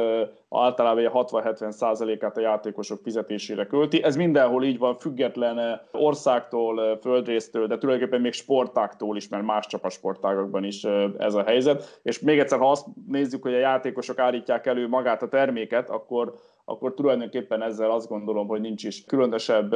általában 0.49 1.09
60-70 1.13 1.71
százalékát 1.71 2.37
a 2.37 2.41
játékosok 2.41 2.99
fizetésére 3.03 3.65
költi. 3.65 4.03
Ez 4.03 4.15
mindenhol 4.15 4.63
így 4.63 4.77
van, 4.77 4.97
független 4.97 5.81
országtól, 5.91 6.97
földrésztől, 7.01 7.67
de 7.67 7.77
tulajdonképpen 7.77 8.21
még 8.21 8.33
sportáktól 8.33 9.17
is, 9.17 9.27
mert 9.27 9.43
más 9.43 9.67
sportágokban 9.89 10.63
is 10.63 10.83
ez 11.17 11.33
a 11.33 11.43
helyzet. 11.43 11.99
És 12.03 12.19
még 12.19 12.39
egyszer, 12.39 12.59
ha 12.59 12.71
azt 12.71 12.85
nézzük, 13.07 13.41
hogy 13.41 13.53
a 13.53 13.57
játékosok 13.57 14.19
állítják 14.19 14.65
elő 14.65 14.87
magát 14.87 15.21
a 15.21 15.27
terméket, 15.29 15.89
akkor 15.89 16.33
akkor 16.65 16.93
tulajdonképpen 16.93 17.61
ezzel 17.61 17.91
azt 17.91 18.07
gondolom, 18.07 18.47
hogy 18.47 18.61
nincs 18.61 18.83
is 18.83 19.05
különösebb 19.05 19.75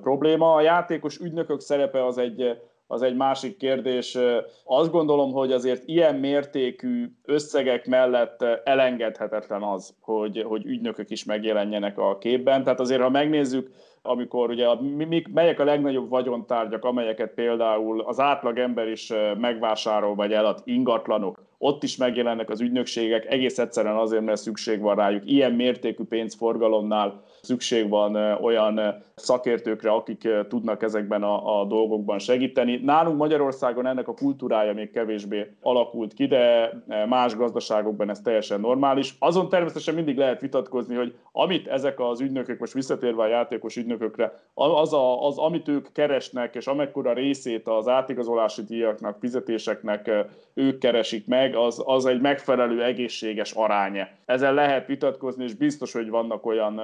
probléma. 0.00 0.54
A 0.54 0.60
játékos 0.60 1.18
ügynökök 1.18 1.60
szerepe 1.60 2.06
az 2.06 2.18
egy, 2.18 2.58
az 2.86 3.02
egy 3.02 3.16
másik 3.16 3.56
kérdés. 3.56 4.18
Azt 4.64 4.90
gondolom, 4.90 5.32
hogy 5.32 5.52
azért 5.52 5.82
ilyen 5.86 6.14
mértékű 6.14 7.12
összegek 7.24 7.86
mellett 7.86 8.42
elengedhetetlen 8.64 9.62
az, 9.62 9.94
hogy, 10.00 10.42
hogy 10.42 10.66
ügynökök 10.66 11.10
is 11.10 11.24
megjelenjenek 11.24 11.98
a 11.98 12.18
képben. 12.18 12.64
Tehát 12.64 12.80
azért, 12.80 13.02
ha 13.02 13.10
megnézzük, 13.10 13.70
amikor 14.02 14.50
ugye 14.50 14.66
mik, 14.80 15.32
melyek 15.32 15.60
a 15.60 15.64
legnagyobb 15.64 16.08
vagyontárgyak, 16.08 16.84
amelyeket 16.84 17.34
például 17.34 18.00
az 18.00 18.20
átlag 18.20 18.58
ember 18.58 18.88
is 18.88 19.12
megvásárol 19.38 20.14
vagy 20.14 20.32
elad, 20.32 20.60
ingatlanok, 20.64 21.48
ott 21.62 21.82
is 21.82 21.96
megjelennek 21.96 22.50
az 22.50 22.60
ügynökségek, 22.60 23.26
egész 23.26 23.58
egyszerűen 23.58 23.96
azért, 23.96 24.24
mert 24.24 24.40
szükség 24.40 24.80
van 24.80 24.96
rájuk. 24.96 25.30
Ilyen 25.30 25.52
mértékű 25.52 26.04
pénzforgalomnál 26.04 27.22
szükség 27.42 27.88
van 27.88 28.14
olyan 28.42 29.02
szakértőkre, 29.14 29.90
akik 29.90 30.28
tudnak 30.48 30.82
ezekben 30.82 31.22
a, 31.22 31.60
a 31.60 31.64
dolgokban 31.64 32.18
segíteni. 32.18 32.76
Nálunk 32.76 33.16
Magyarországon 33.16 33.86
ennek 33.86 34.08
a 34.08 34.14
kultúrája 34.14 34.72
még 34.72 34.90
kevésbé 34.90 35.56
alakult 35.60 36.12
ki, 36.12 36.26
de 36.26 36.72
más 37.08 37.36
gazdaságokban 37.36 38.10
ez 38.10 38.20
teljesen 38.20 38.60
normális. 38.60 39.14
Azon 39.18 39.48
természetesen 39.48 39.94
mindig 39.94 40.16
lehet 40.16 40.40
vitatkozni, 40.40 40.94
hogy 40.94 41.14
amit 41.32 41.66
ezek 41.66 42.00
az 42.00 42.20
ügynökök, 42.20 42.58
most 42.58 42.72
visszatérve 42.72 43.22
a 43.22 43.28
játékos 43.28 43.76
ügynökökre, 43.90 44.32
az, 44.54 44.92
a, 44.92 45.26
az 45.26 45.38
amit 45.38 45.68
ők 45.68 45.92
keresnek, 45.92 46.54
és 46.54 46.66
amekkora 46.66 47.12
részét 47.12 47.68
az 47.68 47.88
átigazolási 47.88 48.62
díjaknak, 48.62 49.18
fizetéseknek 49.20 50.10
ők 50.54 50.78
keresik 50.78 51.26
meg, 51.26 51.56
az, 51.56 51.82
az 51.86 52.06
egy 52.06 52.20
megfelelő 52.20 52.84
egészséges 52.84 53.52
aránya. 53.52 54.08
Ezzel 54.24 54.54
lehet 54.54 54.86
vitatkozni, 54.86 55.44
és 55.44 55.54
biztos, 55.54 55.92
hogy 55.92 56.10
vannak 56.10 56.46
olyan 56.46 56.80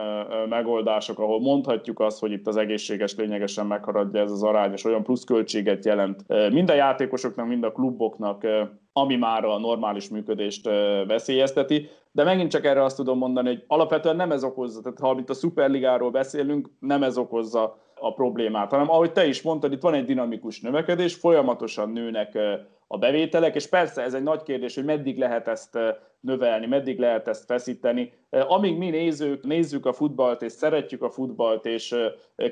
megoldások, 0.49 1.19
ahol 1.19 1.41
mondhatjuk 1.41 2.01
azt, 2.01 2.21
hogy 2.21 2.33
itt 2.33 2.47
az 2.47 2.57
egészséges 2.57 3.15
lényegesen 3.15 3.67
megharadja 3.67 4.21
ez 4.21 4.31
az 4.31 4.43
arány, 4.43 4.73
és 4.73 4.85
olyan 4.85 5.03
pluszköltséget 5.03 5.85
jelent 5.85 6.25
mind 6.53 6.71
a 6.71 6.75
játékosoknak, 6.75 7.47
mind 7.47 7.65
a 7.65 7.73
kluboknak, 7.73 8.47
ami 8.93 9.17
már 9.17 9.45
a 9.45 9.59
normális 9.59 10.09
működést 10.09 10.65
veszélyezteti. 11.07 11.89
De 12.17 12.25
megint 12.25 12.51
csak 12.51 12.65
erre 12.65 12.83
azt 12.85 12.97
tudom 12.97 13.19
mondani, 13.19 13.49
hogy 13.49 13.65
alapvetően 13.67 14.17
nem 14.17 14.33
ez 14.33 14.45
okozza, 14.45 14.81
tehát 14.81 14.99
ha 14.99 15.17
itt 15.19 15.31
a 15.31 15.35
Superligáról 15.35 16.11
beszélünk, 16.11 16.71
nem 16.79 17.03
ez 17.03 17.19
okozza 17.19 17.79
a 18.01 18.15
problémát, 18.15 18.71
hanem 18.71 18.91
ahogy 18.91 19.13
te 19.13 19.27
is 19.27 19.43
mondtad, 19.43 19.73
itt 19.73 19.83
van 19.83 19.95
egy 19.95 20.05
dinamikus 20.05 20.61
növekedés, 20.61 21.15
folyamatosan 21.15 21.91
nőnek 21.91 22.39
a 22.87 22.99
bevételek, 22.99 23.55
és 23.55 23.67
persze 23.67 24.03
ez 24.03 24.15
egy 24.15 24.23
nagy 24.23 24.43
kérdés, 24.43 24.75
hogy 24.75 24.85
meddig 24.85 25.19
lehet 25.19 25.49
ezt 25.49 25.79
növelni, 26.21 26.67
meddig 26.67 26.99
lehet 26.99 27.29
ezt 27.29 27.45
feszíteni. 27.45 28.13
Amíg 28.31 28.77
mi 28.77 28.91
nézők, 28.91 29.43
nézzük 29.43 29.87
a 29.87 29.93
futballt, 29.93 30.43
és 30.43 30.53
szeretjük 30.53 31.03
a 31.03 31.11
futballt, 31.11 31.67
és 31.67 31.95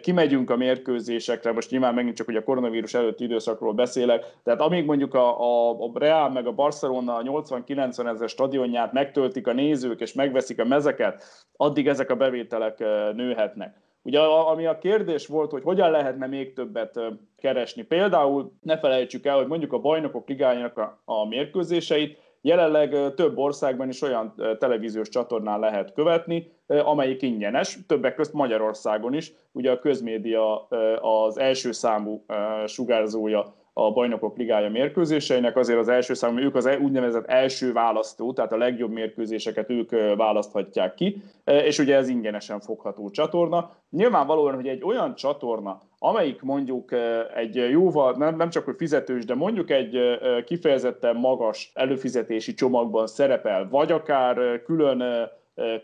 kimegyünk 0.03 0.51
a 0.51 0.57
mérkőzésekre, 0.57 1.53
most 1.53 1.71
nyilván 1.71 1.95
megint 1.95 2.17
csak 2.17 2.27
hogy 2.27 2.37
a 2.37 2.45
koronavírus 2.45 2.95
előtti 2.95 3.25
időszakról 3.25 3.73
beszélek, 3.73 4.25
tehát 4.43 4.61
amíg 4.61 4.85
mondjuk 4.85 5.15
a, 5.15 5.41
a, 5.41 5.71
a 5.71 5.91
Real 5.95 6.31
meg 6.31 6.47
a 6.47 6.53
Barcelona 6.53 7.15
a 7.15 7.23
80-90 7.23 8.09
ezer 8.09 8.29
stadionját 8.29 8.93
megtöltik 8.93 9.47
a 9.47 9.53
nézők, 9.53 10.01
és 10.01 10.13
megveszik 10.13 10.61
a 10.61 10.65
mezeket, 10.65 11.25
addig 11.57 11.89
ezek 11.89 12.11
a 12.11 12.17
bevételek 12.17 12.79
nőhetnek. 13.15 13.83
Ugye 14.05 14.21
ami 14.21 14.67
a 14.67 14.79
kérdés 14.79 15.27
volt, 15.27 15.51
hogy 15.51 15.63
hogyan 15.63 15.91
lehetne 15.91 16.27
még 16.27 16.53
többet 16.53 17.01
keresni. 17.37 17.83
Például 17.83 18.53
ne 18.61 18.79
felejtsük 18.79 19.27
el, 19.27 19.37
hogy 19.37 19.47
mondjuk 19.47 19.73
a 19.73 19.79
bajnokok 19.79 20.29
ligájának 20.29 20.99
a, 21.05 21.27
mérkőzéseit 21.27 22.19
jelenleg 22.41 23.15
több 23.15 23.39
országban 23.39 23.89
is 23.89 24.03
olyan 24.03 24.35
televíziós 24.59 25.09
csatornán 25.09 25.61
lehet 25.61 25.93
követni, 25.93 26.53
amelyik 26.67 27.23
ingyenes, 27.23 27.79
többek 27.87 28.15
között 28.15 28.33
Magyarországon 28.33 29.15
is. 29.15 29.33
Ugye 29.53 29.71
a 29.71 29.79
közmédia 29.79 30.67
az 31.01 31.39
első 31.39 31.73
számú 31.73 32.25
sugárzója 32.67 33.55
a 33.77 33.93
bajnokok 33.93 34.37
ligája 34.37 34.71
mérkőzéseinek, 34.71 35.57
azért 35.57 35.79
az 35.79 35.89
első 35.89 36.15
számú, 36.15 36.39
ők 36.39 36.55
az 36.55 36.67
e- 36.67 36.79
úgynevezett 36.79 37.27
első 37.27 37.73
választó, 37.73 38.33
tehát 38.33 38.53
a 38.53 38.57
legjobb 38.57 38.91
mérkőzéseket 38.91 39.71
ők 39.71 39.91
választhatják 40.17 40.95
ki, 40.95 41.23
és 41.45 41.79
ugye 41.79 41.97
ez 41.97 42.09
ingyenesen 42.09 42.61
fogható 42.61 43.11
csatorna. 43.11 43.71
Nyilvánvalóan, 43.91 44.55
hogy 44.55 44.69
egy 44.69 44.85
olyan 44.85 45.15
csatorna, 45.15 45.81
amelyik 45.99 46.43
mondjuk 46.43 46.93
egy 47.35 47.71
jóval, 47.71 48.13
nem, 48.37 48.51
csak 48.51 48.65
hogy 48.65 48.75
fizetős, 48.79 49.25
de 49.25 49.35
mondjuk 49.35 49.71
egy 49.71 49.99
kifejezetten 50.45 51.17
magas 51.17 51.71
előfizetési 51.75 52.55
csomagban 52.55 53.07
szerepel, 53.07 53.69
vagy 53.71 53.93
akár 53.93 54.63
külön 54.63 55.29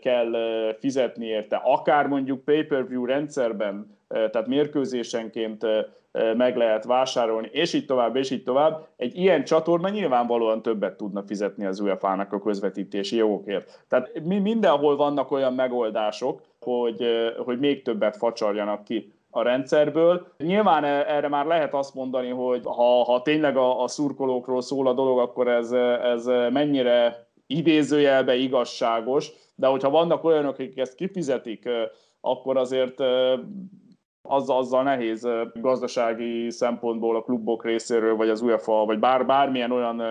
kell 0.01 0.31
fizetni 0.79 1.25
érte, 1.25 1.61
akár 1.63 2.07
mondjuk 2.07 2.43
pay-per-view 2.43 3.05
rendszerben, 3.05 3.97
tehát 4.07 4.47
mérkőzésenként 4.47 5.65
meg 6.37 6.55
lehet 6.55 6.85
vásárolni, 6.85 7.49
és 7.51 7.73
így 7.73 7.85
tovább, 7.85 8.15
és 8.15 8.31
így 8.31 8.43
tovább. 8.43 8.87
Egy 8.97 9.17
ilyen 9.17 9.43
csatorna 9.43 9.89
nyilvánvalóan 9.89 10.61
többet 10.61 10.97
tudna 10.97 11.23
fizetni 11.23 11.65
az 11.65 11.79
UEFA-nak 11.79 12.33
a 12.33 12.39
közvetítési 12.39 13.15
jogokért. 13.15 13.83
Tehát 13.87 14.21
mi 14.23 14.39
mindenhol 14.39 14.95
vannak 14.95 15.31
olyan 15.31 15.53
megoldások, 15.53 16.41
hogy, 16.59 17.05
hogy 17.45 17.59
még 17.59 17.81
többet 17.81 18.17
facsarjanak 18.17 18.83
ki 18.83 19.13
a 19.29 19.41
rendszerből. 19.41 20.27
Nyilván 20.37 20.83
erre 20.83 21.27
már 21.27 21.45
lehet 21.45 21.73
azt 21.73 21.93
mondani, 21.93 22.29
hogy 22.29 22.61
ha, 22.63 23.03
ha 23.03 23.21
tényleg 23.21 23.57
a, 23.57 23.83
a 23.83 23.87
szurkolókról 23.87 24.61
szól 24.61 24.87
a 24.87 24.93
dolog, 24.93 25.19
akkor 25.19 25.47
ez, 25.47 25.71
ez 26.01 26.25
mennyire 26.51 27.27
idézőjelbe 27.47 28.35
igazságos, 28.35 29.31
de 29.55 29.67
hogyha 29.67 29.89
vannak 29.89 30.23
olyanok, 30.23 30.53
akik 30.53 30.77
ezt 30.77 30.95
kifizetik, 30.95 31.69
akkor 32.21 32.57
azért 32.57 32.99
azzal, 34.31 34.57
azzal 34.57 34.83
nehéz 34.83 35.27
gazdasági 35.53 36.49
szempontból 36.49 37.15
a 37.15 37.21
klubok 37.21 37.65
részéről, 37.65 38.15
vagy 38.15 38.29
az 38.29 38.41
UEFA, 38.41 38.85
vagy 38.85 38.99
bár, 38.99 39.25
bármilyen 39.25 39.71
olyan 39.71 40.01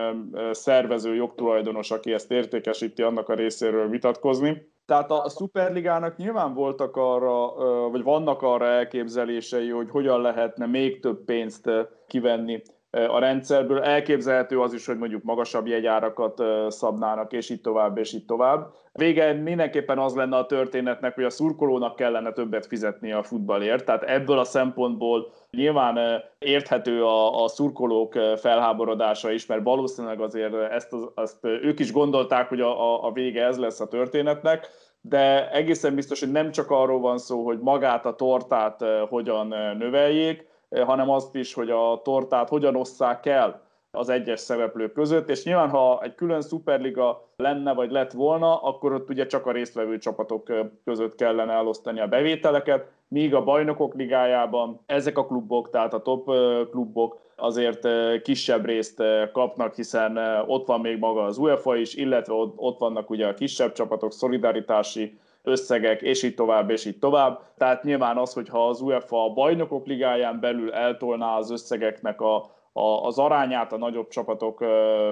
szervező 0.50 1.14
jogtulajdonos, 1.14 1.90
aki 1.90 2.12
ezt 2.12 2.30
értékesíti, 2.30 3.02
annak 3.02 3.28
a 3.28 3.34
részéről 3.34 3.88
vitatkozni. 3.88 4.68
Tehát 4.86 5.10
a 5.10 5.28
Superligának 5.28 6.16
nyilván 6.16 6.54
voltak 6.54 6.96
arra, 6.96 7.54
vagy 7.90 8.02
vannak 8.02 8.42
arra 8.42 8.66
elképzelései, 8.66 9.68
hogy 9.68 9.90
hogyan 9.90 10.20
lehetne 10.20 10.66
még 10.66 11.00
több 11.00 11.24
pénzt 11.24 11.70
kivenni 12.06 12.62
a 12.90 13.18
rendszerből. 13.18 13.82
Elképzelhető 13.82 14.60
az 14.60 14.72
is, 14.72 14.86
hogy 14.86 14.98
mondjuk 14.98 15.22
magasabb 15.22 15.66
jegyárakat 15.66 16.42
szabnának, 16.68 17.32
és 17.32 17.50
így 17.50 17.60
tovább, 17.60 17.98
és 17.98 18.12
így 18.12 18.24
tovább. 18.24 18.72
Vége 18.92 19.32
mindenképpen 19.32 19.98
az 19.98 20.14
lenne 20.14 20.36
a 20.36 20.46
történetnek, 20.46 21.14
hogy 21.14 21.24
a 21.24 21.30
szurkolónak 21.30 21.96
kellene 21.96 22.32
többet 22.32 22.66
fizetni 22.66 23.12
a 23.12 23.22
futballért, 23.22 23.84
tehát 23.84 24.02
ebből 24.02 24.38
a 24.38 24.44
szempontból 24.44 25.32
nyilván 25.50 26.22
érthető 26.38 27.04
a, 27.04 27.42
a 27.44 27.48
szurkolók 27.48 28.12
felháborodása 28.36 29.30
is, 29.30 29.46
mert 29.46 29.62
valószínűleg 29.62 30.20
azért 30.20 30.54
ezt, 30.54 30.94
azt 31.14 31.44
ők 31.44 31.78
is 31.78 31.92
gondolták, 31.92 32.48
hogy 32.48 32.60
a, 32.60 33.06
a 33.06 33.12
vége 33.12 33.44
ez 33.44 33.58
lesz 33.58 33.80
a 33.80 33.88
történetnek, 33.88 34.68
de 35.00 35.50
egészen 35.50 35.94
biztos, 35.94 36.20
hogy 36.20 36.30
nem 36.30 36.50
csak 36.50 36.70
arról 36.70 37.00
van 37.00 37.18
szó, 37.18 37.44
hogy 37.44 37.58
magát 37.58 38.06
a 38.06 38.14
tortát 38.14 38.84
hogyan 39.08 39.46
növeljék, 39.78 40.46
hanem 40.84 41.10
azt 41.10 41.34
is, 41.34 41.54
hogy 41.54 41.70
a 41.70 42.00
tortát 42.04 42.48
hogyan 42.48 42.76
osszák 42.76 43.26
el 43.26 43.68
az 43.92 44.08
egyes 44.08 44.40
szereplők 44.40 44.92
között, 44.92 45.28
és 45.28 45.44
nyilván, 45.44 45.68
ha 45.68 46.00
egy 46.02 46.14
külön 46.14 46.40
szuperliga 46.40 47.28
lenne, 47.36 47.74
vagy 47.74 47.90
lett 47.90 48.12
volna, 48.12 48.56
akkor 48.56 48.92
ott 48.92 49.10
ugye 49.10 49.26
csak 49.26 49.46
a 49.46 49.52
résztvevő 49.52 49.98
csapatok 49.98 50.52
között 50.84 51.14
kellene 51.14 51.52
elosztani 51.52 52.00
a 52.00 52.06
bevételeket, 52.06 52.86
míg 53.08 53.34
a 53.34 53.44
bajnokok 53.44 53.94
ligájában 53.94 54.80
ezek 54.86 55.18
a 55.18 55.26
klubok, 55.26 55.70
tehát 55.70 55.94
a 55.94 56.02
top 56.02 56.24
klubok 56.70 57.18
azért 57.36 57.88
kisebb 58.22 58.64
részt 58.64 59.02
kapnak, 59.32 59.74
hiszen 59.74 60.18
ott 60.46 60.66
van 60.66 60.80
még 60.80 60.98
maga 60.98 61.22
az 61.22 61.38
UEFA 61.38 61.76
is, 61.76 61.94
illetve 61.94 62.34
ott 62.56 62.78
vannak 62.78 63.10
ugye 63.10 63.26
a 63.26 63.34
kisebb 63.34 63.72
csapatok, 63.72 64.12
szolidaritási 64.12 65.18
összegek, 65.42 66.02
és 66.02 66.22
így 66.22 66.34
tovább, 66.34 66.70
és 66.70 66.84
így 66.84 66.98
tovább. 66.98 67.40
Tehát 67.58 67.82
nyilván 67.82 68.16
az, 68.16 68.32
hogyha 68.32 68.68
az 68.68 68.80
UEFA 68.80 69.24
a 69.24 69.32
bajnokok 69.32 69.86
ligáján 69.86 70.40
belül 70.40 70.72
eltolná 70.72 71.36
az 71.36 71.50
összegeknek 71.50 72.20
a 72.20 72.58
az 73.02 73.18
arányát 73.18 73.72
a 73.72 73.78
nagyobb 73.78 74.08
csapatok 74.08 74.64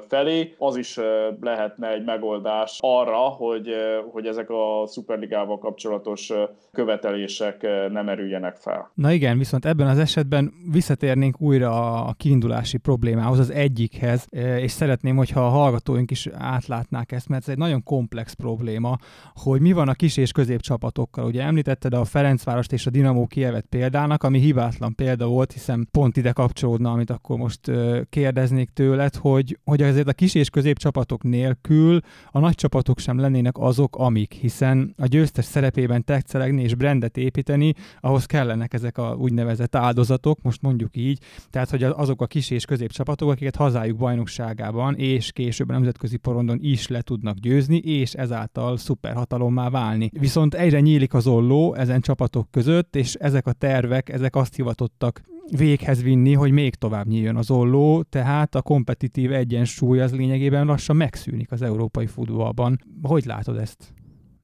felé, 0.08 0.54
az 0.58 0.76
is 0.76 0.98
lehetne 1.40 1.92
egy 1.92 2.04
megoldás 2.04 2.78
arra, 2.80 3.18
hogy, 3.18 3.68
hogy 4.10 4.26
ezek 4.26 4.50
a 4.50 4.86
szuperligával 4.86 5.58
kapcsolatos 5.58 6.32
követelések 6.72 7.62
nem 7.90 8.08
erüljenek 8.08 8.56
fel. 8.56 8.90
Na 8.94 9.12
igen, 9.12 9.38
viszont 9.38 9.64
ebben 9.66 9.86
az 9.86 9.98
esetben 9.98 10.52
visszatérnénk 10.72 11.40
újra 11.40 12.04
a 12.04 12.12
kiindulási 12.12 12.78
problémához, 12.78 13.38
az 13.38 13.50
egyikhez, 13.50 14.26
és 14.58 14.70
szeretném, 14.70 15.16
hogyha 15.16 15.46
a 15.46 15.48
hallgatóink 15.48 16.10
is 16.10 16.28
átlátnák 16.38 17.12
ezt, 17.12 17.28
mert 17.28 17.42
ez 17.42 17.48
egy 17.48 17.58
nagyon 17.58 17.82
komplex 17.82 18.32
probléma, 18.32 18.96
hogy 19.34 19.60
mi 19.60 19.72
van 19.72 19.88
a 19.88 19.94
kis 19.94 20.16
és 20.16 20.32
középcsapatokkal. 20.32 21.24
Ugye 21.24 21.42
említetted 21.42 21.94
a 21.94 22.04
Ferencvárost 22.04 22.72
és 22.72 22.86
a 22.86 22.90
Dinamo 22.90 23.26
Kievet 23.26 23.66
példának, 23.70 24.22
ami 24.22 24.38
hibátlan 24.38 24.94
példa 24.94 25.26
volt, 25.26 25.52
hiszen 25.52 25.88
pont 25.90 26.16
ide 26.16 26.32
kapcsolódna, 26.32 26.90
amit 26.90 27.10
akkor 27.10 27.36
most 27.36 27.47
most 27.48 27.70
kérdeznék 28.08 28.70
tőled, 28.70 29.14
hogy, 29.14 29.58
hogy 29.64 29.82
azért 29.82 30.08
a 30.08 30.12
kis 30.12 30.34
és 30.34 30.50
középcsapatok 30.50 31.22
nélkül 31.22 32.00
a 32.30 32.38
nagy 32.38 32.54
csapatok 32.54 32.98
sem 32.98 33.18
lennének 33.18 33.58
azok, 33.58 33.96
amik, 33.96 34.32
hiszen 34.32 34.94
a 34.96 35.06
győztes 35.06 35.44
szerepében 35.44 36.04
tetszelegni 36.04 36.62
és 36.62 36.74
brandet 36.74 37.16
építeni, 37.16 37.74
ahhoz 38.00 38.24
kellenek 38.24 38.74
ezek 38.74 38.98
a 38.98 39.16
úgynevezett 39.18 39.74
áldozatok, 39.74 40.42
most 40.42 40.62
mondjuk 40.62 40.96
így, 40.96 41.18
tehát 41.50 41.70
hogy 41.70 41.82
azok 41.82 42.22
a 42.22 42.26
kis 42.26 42.50
és 42.50 42.64
középcsapatok, 42.64 43.30
akiket 43.30 43.56
hazájuk 43.56 43.96
bajnokságában 43.96 44.94
és 44.96 45.32
később 45.32 45.68
a 45.68 45.72
nemzetközi 45.72 46.16
porondon 46.16 46.58
is 46.60 46.88
le 46.88 47.00
tudnak 47.00 47.36
győzni, 47.36 47.76
és 47.76 48.12
ezáltal 48.12 48.76
szuperhatalommá 48.76 49.70
válni. 49.70 50.10
Viszont 50.20 50.54
egyre 50.54 50.80
nyílik 50.80 51.14
az 51.14 51.26
olló 51.26 51.74
ezen 51.74 52.00
csapatok 52.00 52.50
között, 52.50 52.96
és 52.96 53.14
ezek 53.14 53.46
a 53.46 53.52
tervek, 53.52 54.08
ezek 54.08 54.36
azt 54.36 54.54
hivatottak 54.54 55.20
véghez 55.56 56.02
vinni, 56.02 56.34
hogy 56.34 56.50
még 56.50 56.74
tovább 56.74 57.06
nyíljon 57.06 57.36
az 57.36 57.50
olló, 57.50 58.02
tehát 58.02 58.54
a 58.54 58.62
kompetitív 58.62 59.32
egyensúly 59.32 60.00
az 60.00 60.16
lényegében 60.16 60.66
lassan 60.66 60.96
megszűnik 60.96 61.52
az 61.52 61.62
európai 61.62 62.06
futballban. 62.06 62.78
Hogy 63.02 63.24
látod 63.24 63.56
ezt? 63.56 63.94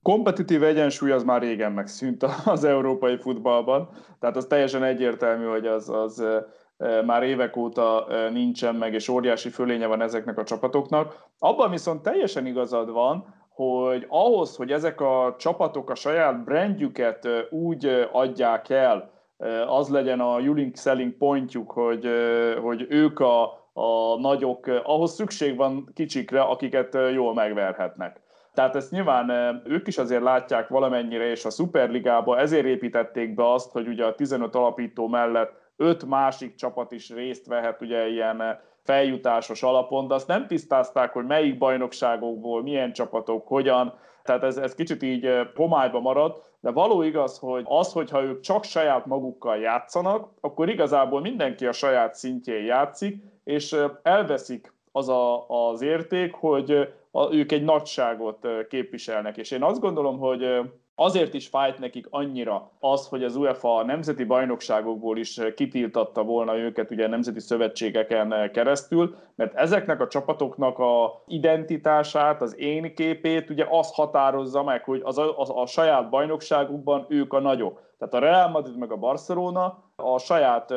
Kompetitív 0.02 0.62
egyensúly 0.62 1.10
az 1.10 1.24
már 1.24 1.42
régen 1.42 1.72
megszűnt 1.72 2.22
az 2.44 2.64
európai 2.64 3.16
futballban, 3.16 3.88
tehát 4.20 4.36
az 4.36 4.46
teljesen 4.46 4.82
egyértelmű, 4.82 5.44
hogy 5.44 5.66
az, 5.66 5.88
az 5.88 6.24
már 7.06 7.22
évek 7.22 7.56
óta 7.56 8.06
nincsen 8.32 8.74
meg, 8.74 8.94
és 8.94 9.08
óriási 9.08 9.48
fölénye 9.48 9.86
van 9.86 10.02
ezeknek 10.02 10.38
a 10.38 10.44
csapatoknak. 10.44 11.16
Abban 11.38 11.70
viszont 11.70 12.02
teljesen 12.02 12.46
igazad 12.46 12.90
van, 12.90 13.34
hogy 13.48 14.06
ahhoz, 14.08 14.56
hogy 14.56 14.70
ezek 14.70 15.00
a 15.00 15.34
csapatok 15.38 15.90
a 15.90 15.94
saját 15.94 16.44
brandjüket 16.44 17.28
úgy 17.50 18.08
adják 18.12 18.68
el, 18.68 19.13
az 19.66 19.88
legyen 19.88 20.20
a 20.20 20.38
Julink 20.38 20.76
selling 20.76 21.12
pointjuk, 21.12 21.70
hogy, 21.70 22.08
hogy 22.62 22.86
ők 22.88 23.20
a, 23.20 23.42
a 23.72 24.18
nagyok, 24.20 24.66
ahhoz 24.66 25.14
szükség 25.14 25.56
van 25.56 25.90
kicsikre, 25.94 26.40
akiket 26.40 26.98
jól 27.12 27.34
megverhetnek. 27.34 28.20
Tehát 28.54 28.76
ezt 28.76 28.90
nyilván 28.90 29.30
ők 29.64 29.86
is 29.86 29.98
azért 29.98 30.22
látják 30.22 30.68
valamennyire, 30.68 31.24
és 31.30 31.44
a 31.44 31.50
Superligába 31.50 32.38
ezért 32.38 32.66
építették 32.66 33.34
be 33.34 33.52
azt, 33.52 33.72
hogy 33.72 33.88
ugye 33.88 34.04
a 34.04 34.14
15 34.14 34.54
alapító 34.54 35.08
mellett 35.08 35.52
öt 35.76 36.04
másik 36.04 36.54
csapat 36.54 36.92
is 36.92 37.10
részt 37.10 37.46
vehet 37.46 37.80
ugye 37.80 38.08
ilyen 38.08 38.42
feljutásos 38.82 39.62
alapon, 39.62 40.08
de 40.08 40.14
azt 40.14 40.28
nem 40.28 40.46
tisztázták, 40.46 41.12
hogy 41.12 41.24
melyik 41.24 41.58
bajnokságokból, 41.58 42.62
milyen 42.62 42.92
csapatok, 42.92 43.46
hogyan, 43.46 43.94
tehát 44.22 44.42
ez, 44.42 44.56
ez 44.56 44.74
kicsit 44.74 45.02
így 45.02 45.28
homályba 45.54 46.00
marad, 46.00 46.42
de 46.64 46.70
való 46.70 47.02
igaz, 47.02 47.38
hogy 47.38 47.64
az, 47.68 47.92
hogyha 47.92 48.22
ők 48.22 48.40
csak 48.40 48.64
saját 48.64 49.06
magukkal 49.06 49.56
játszanak, 49.56 50.28
akkor 50.40 50.68
igazából 50.68 51.20
mindenki 51.20 51.66
a 51.66 51.72
saját 51.72 52.14
szintjén 52.14 52.64
játszik, 52.64 53.22
és 53.44 53.76
elveszik 54.02 54.72
az 54.92 55.08
a, 55.08 55.48
az 55.48 55.82
érték, 55.82 56.34
hogy 56.34 56.88
a, 57.10 57.34
ők 57.34 57.52
egy 57.52 57.64
nagyságot 57.64 58.46
képviselnek. 58.68 59.36
És 59.36 59.50
én 59.50 59.62
azt 59.62 59.80
gondolom, 59.80 60.18
hogy 60.18 60.60
Azért 60.96 61.34
is 61.34 61.46
fájt 61.46 61.78
nekik 61.78 62.06
annyira 62.10 62.70
az, 62.80 63.06
hogy 63.08 63.24
az 63.24 63.36
UEFA 63.36 63.76
a 63.76 63.84
nemzeti 63.84 64.24
bajnokságokból 64.24 65.18
is 65.18 65.40
kitiltatta 65.56 66.22
volna 66.22 66.56
őket 66.56 66.90
ugye 66.90 67.06
nemzeti 67.08 67.40
szövetségeken 67.40 68.50
keresztül, 68.52 69.16
mert 69.34 69.54
ezeknek 69.54 70.00
a 70.00 70.08
csapatoknak 70.08 70.78
a 70.78 71.22
identitását, 71.26 72.42
az 72.42 72.58
én 72.58 72.94
képét 72.94 73.50
ugye 73.50 73.66
az 73.70 73.94
határozza 73.94 74.62
meg, 74.62 74.84
hogy 74.84 75.00
az 75.04 75.18
a, 75.18 75.38
az 75.38 75.50
a 75.50 75.66
saját 75.66 76.10
bajnokságukban 76.10 77.06
ők 77.08 77.32
a 77.32 77.40
nagyok. 77.40 77.82
Tehát 77.98 78.14
a 78.14 78.18
Real 78.18 78.48
Madrid 78.48 78.78
meg 78.78 78.92
a 78.92 78.96
Barcelona 78.96 79.84
a 79.96 80.18
saját 80.18 80.74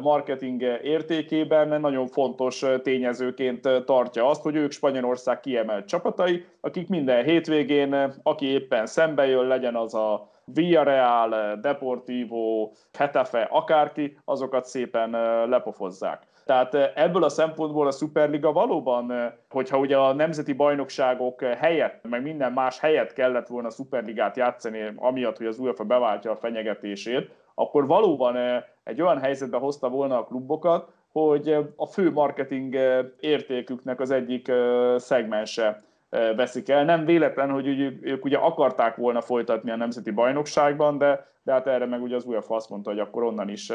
marketing 0.00 0.62
értékében 0.82 1.80
nagyon 1.80 2.06
fontos 2.06 2.64
tényezőként 2.82 3.68
tartja 3.84 4.28
azt, 4.28 4.42
hogy 4.42 4.56
ők 4.56 4.70
Spanyolország 4.70 5.40
kiemelt 5.40 5.86
csapatai, 5.86 6.44
akik 6.60 6.88
minden 6.88 7.24
hétvégén, 7.24 8.14
aki 8.22 8.46
éppen 8.46 8.86
szembe 8.86 9.26
jön, 9.26 9.46
legyen 9.46 9.76
az 9.76 9.94
a 9.94 10.30
Villarreal, 10.44 11.56
Deportivo, 11.60 12.70
Hetafe, 12.92 13.48
akárki, 13.50 14.18
azokat 14.24 14.64
szépen 14.64 15.10
lepofozzák. 15.48 16.28
Tehát 16.44 16.74
ebből 16.74 17.24
a 17.24 17.28
szempontból 17.28 17.86
a 17.86 17.90
Superliga 17.90 18.52
valóban, 18.52 19.34
hogyha 19.50 19.78
ugye 19.78 19.96
a 19.96 20.12
nemzeti 20.12 20.52
bajnokságok 20.52 21.42
helyett, 21.42 22.04
meg 22.08 22.22
minden 22.22 22.52
más 22.52 22.80
helyett 22.80 23.12
kellett 23.12 23.46
volna 23.46 23.68
a 23.68 23.70
Superligát 23.70 24.36
játszani, 24.36 24.92
amiatt, 24.96 25.36
hogy 25.36 25.46
az 25.46 25.58
UEFA 25.58 25.84
beváltja 25.84 26.30
a 26.30 26.36
fenyegetését, 26.36 27.30
akkor 27.54 27.86
valóban 27.86 28.36
egy 28.84 29.02
olyan 29.02 29.18
helyzetbe 29.18 29.56
hozta 29.56 29.88
volna 29.88 30.18
a 30.18 30.24
klubokat, 30.24 30.88
hogy 31.12 31.56
a 31.76 31.86
fő 31.86 32.12
marketing 32.12 32.76
értéküknek 33.20 34.00
az 34.00 34.10
egyik 34.10 34.52
szegmense 34.96 35.82
veszik 36.10 36.68
el. 36.68 36.84
Nem 36.84 37.04
véletlen, 37.04 37.50
hogy 37.50 37.66
ők, 37.66 38.06
ők 38.06 38.24
ugye 38.24 38.36
akarták 38.36 38.96
volna 38.96 39.20
folytatni 39.20 39.70
a 39.70 39.76
nemzeti 39.76 40.10
bajnokságban, 40.10 40.98
de, 40.98 41.28
de 41.42 41.52
hát 41.52 41.66
erre 41.66 41.86
meg 41.86 42.02
ugye 42.02 42.16
az 42.16 42.24
UEFA 42.24 42.54
azt 42.54 42.70
mondta, 42.70 42.90
hogy 42.90 42.98
akkor 42.98 43.22
onnan 43.22 43.48
is 43.48 43.72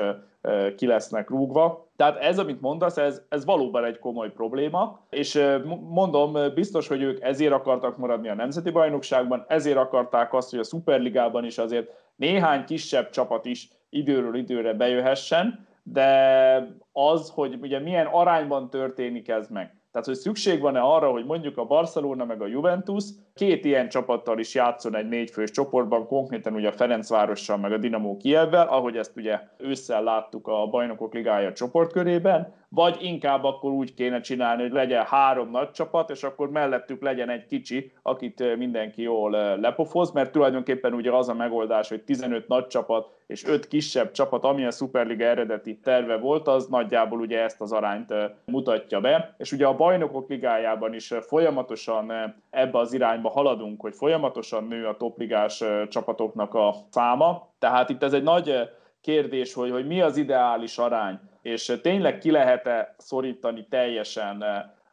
ki 0.75 0.87
lesznek 0.87 1.29
rúgva. 1.29 1.87
Tehát 1.95 2.17
ez, 2.17 2.39
amit 2.39 2.61
mondasz, 2.61 2.97
ez, 2.97 3.21
ez 3.29 3.45
valóban 3.45 3.83
egy 3.83 3.99
komoly 3.99 4.31
probléma, 4.31 4.99
és 5.09 5.41
mondom, 5.89 6.37
biztos, 6.53 6.87
hogy 6.87 7.01
ők 7.01 7.21
ezért 7.21 7.53
akartak 7.53 7.97
maradni 7.97 8.29
a 8.29 8.35
nemzeti 8.35 8.69
bajnokságban, 8.69 9.45
ezért 9.47 9.77
akarták 9.77 10.33
azt, 10.33 10.49
hogy 10.49 10.59
a 10.59 10.63
Superligában 10.63 11.45
is 11.45 11.57
azért 11.57 11.89
néhány 12.15 12.65
kisebb 12.65 13.09
csapat 13.09 13.45
is 13.45 13.69
időről 13.89 14.35
időre 14.35 14.73
bejöhessen, 14.73 15.67
de 15.83 16.77
az, 16.91 17.31
hogy 17.33 17.57
ugye 17.61 17.79
milyen 17.79 18.05
arányban 18.05 18.69
történik 18.69 19.29
ez 19.29 19.47
meg. 19.47 19.73
Tehát, 19.95 20.09
hogy 20.09 20.19
szükség 20.19 20.61
van-e 20.61 20.79
arra, 20.79 21.11
hogy 21.11 21.25
mondjuk 21.25 21.57
a 21.57 21.65
Barcelona 21.65 22.25
meg 22.25 22.41
a 22.41 22.47
Juventus 22.47 23.03
két 23.33 23.65
ilyen 23.65 23.89
csapattal 23.89 24.39
is 24.39 24.53
játszon 24.53 24.95
egy 24.95 25.07
négyfős 25.07 25.51
csoportban, 25.51 26.07
konkrétan 26.07 26.53
ugye 26.53 26.67
a 26.67 26.71
Ferencvárossal 26.71 27.57
meg 27.57 27.71
a 27.71 27.77
Dinamo 27.77 28.17
Kievvel, 28.17 28.67
ahogy 28.67 28.97
ezt 28.97 29.15
ugye 29.15 29.39
ősszel 29.57 30.03
láttuk 30.03 30.47
a 30.47 30.67
Bajnokok 30.67 31.13
Ligája 31.13 31.53
csoportkörében, 31.53 32.53
vagy 32.69 32.97
inkább 32.99 33.43
akkor 33.43 33.71
úgy 33.71 33.93
kéne 33.93 34.21
csinálni, 34.21 34.61
hogy 34.61 34.71
legyen 34.71 35.05
három 35.05 35.51
nagy 35.51 35.71
csapat, 35.71 36.09
és 36.09 36.23
akkor 36.23 36.49
mellettük 36.49 37.01
legyen 37.01 37.29
egy 37.29 37.45
kicsi, 37.45 37.91
akit 38.01 38.55
mindenki 38.57 39.01
jól 39.01 39.31
lepofoz, 39.59 40.11
mert 40.11 40.31
tulajdonképpen 40.31 40.93
ugye 40.93 41.11
az 41.11 41.29
a 41.29 41.33
megoldás, 41.33 41.89
hogy 41.89 42.01
15 42.01 42.47
nagy 42.47 42.67
csapat 42.67 43.14
és 43.27 43.45
5 43.45 43.67
kisebb 43.67 44.11
csapat, 44.11 44.43
ami 44.43 44.65
a 44.65 44.71
Superliga 44.71 45.25
eredeti 45.25 45.79
terve 45.79 46.17
volt, 46.17 46.47
az 46.47 46.67
nagyjából 46.67 47.19
ugye 47.19 47.41
ezt 47.41 47.61
az 47.61 47.71
arányt 47.71 48.13
mutatja 48.45 48.99
be, 48.99 49.35
és 49.37 49.51
ugye 49.51 49.65
a 49.65 49.75
bajnokok 49.75 50.29
ligájában 50.29 50.93
is 50.93 51.13
folyamatosan 51.21 52.11
ebbe 52.49 52.79
az 52.79 52.93
irányba 52.93 53.29
haladunk, 53.29 53.81
hogy 53.81 53.95
folyamatosan 53.95 54.63
nő 54.63 54.85
a 54.87 54.97
topligás 54.97 55.63
csapatoknak 55.89 56.53
a 56.53 56.75
száma, 56.89 57.49
tehát 57.59 57.89
itt 57.89 58.03
ez 58.03 58.13
egy 58.13 58.23
nagy 58.23 58.69
kérdés, 59.01 59.53
hogy, 59.53 59.71
hogy 59.71 59.87
mi 59.87 60.01
az 60.01 60.17
ideális 60.17 60.77
arány, 60.77 61.19
és 61.41 61.79
tényleg 61.81 62.17
ki 62.17 62.31
lehet-e 62.31 62.95
szorítani 62.97 63.67
teljesen 63.69 64.43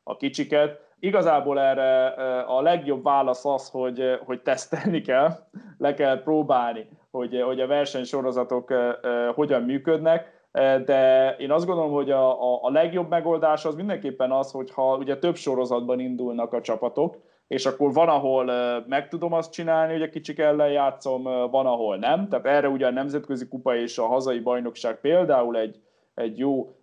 a 0.02 0.16
kicsiket. 0.16 0.80
Igazából 0.98 1.60
erre 1.60 2.06
a 2.40 2.60
legjobb 2.60 3.02
válasz 3.02 3.44
az, 3.44 3.68
hogy, 3.68 4.18
hogy 4.24 4.40
tesztelni 4.40 5.00
kell, 5.00 5.30
le 5.78 5.94
kell 5.94 6.22
próbálni, 6.22 6.88
hogy, 7.12 7.40
hogy 7.40 7.60
a 7.60 7.66
versenysorozatok 7.66 8.74
hogyan 9.34 9.62
működnek, 9.62 10.40
de 10.84 11.34
én 11.38 11.50
azt 11.50 11.66
gondolom, 11.66 11.92
hogy 11.92 12.10
a, 12.10 12.64
a, 12.64 12.70
legjobb 12.70 13.08
megoldás 13.08 13.64
az 13.64 13.74
mindenképpen 13.74 14.30
az, 14.30 14.50
hogyha 14.50 14.96
ugye 14.96 15.18
több 15.18 15.36
sorozatban 15.36 16.00
indulnak 16.00 16.52
a 16.52 16.60
csapatok, 16.60 17.16
és 17.46 17.66
akkor 17.66 17.92
van, 17.92 18.08
ahol 18.08 18.44
meg 18.86 19.08
tudom 19.08 19.32
azt 19.32 19.52
csinálni, 19.52 19.92
hogy 19.92 20.02
a 20.02 20.08
kicsik 20.08 20.38
ellen 20.38 20.70
játszom, 20.70 21.22
van, 21.50 21.66
ahol 21.66 21.96
nem. 21.96 22.28
Tehát 22.28 22.46
erre 22.46 22.68
ugye 22.68 22.86
a 22.86 22.90
Nemzetközi 22.90 23.48
Kupa 23.48 23.76
és 23.76 23.98
a 23.98 24.06
hazai 24.06 24.40
bajnokság 24.40 25.00
például 25.00 25.56
egy, 25.56 25.80
egy 26.14 26.38
jó 26.38 26.76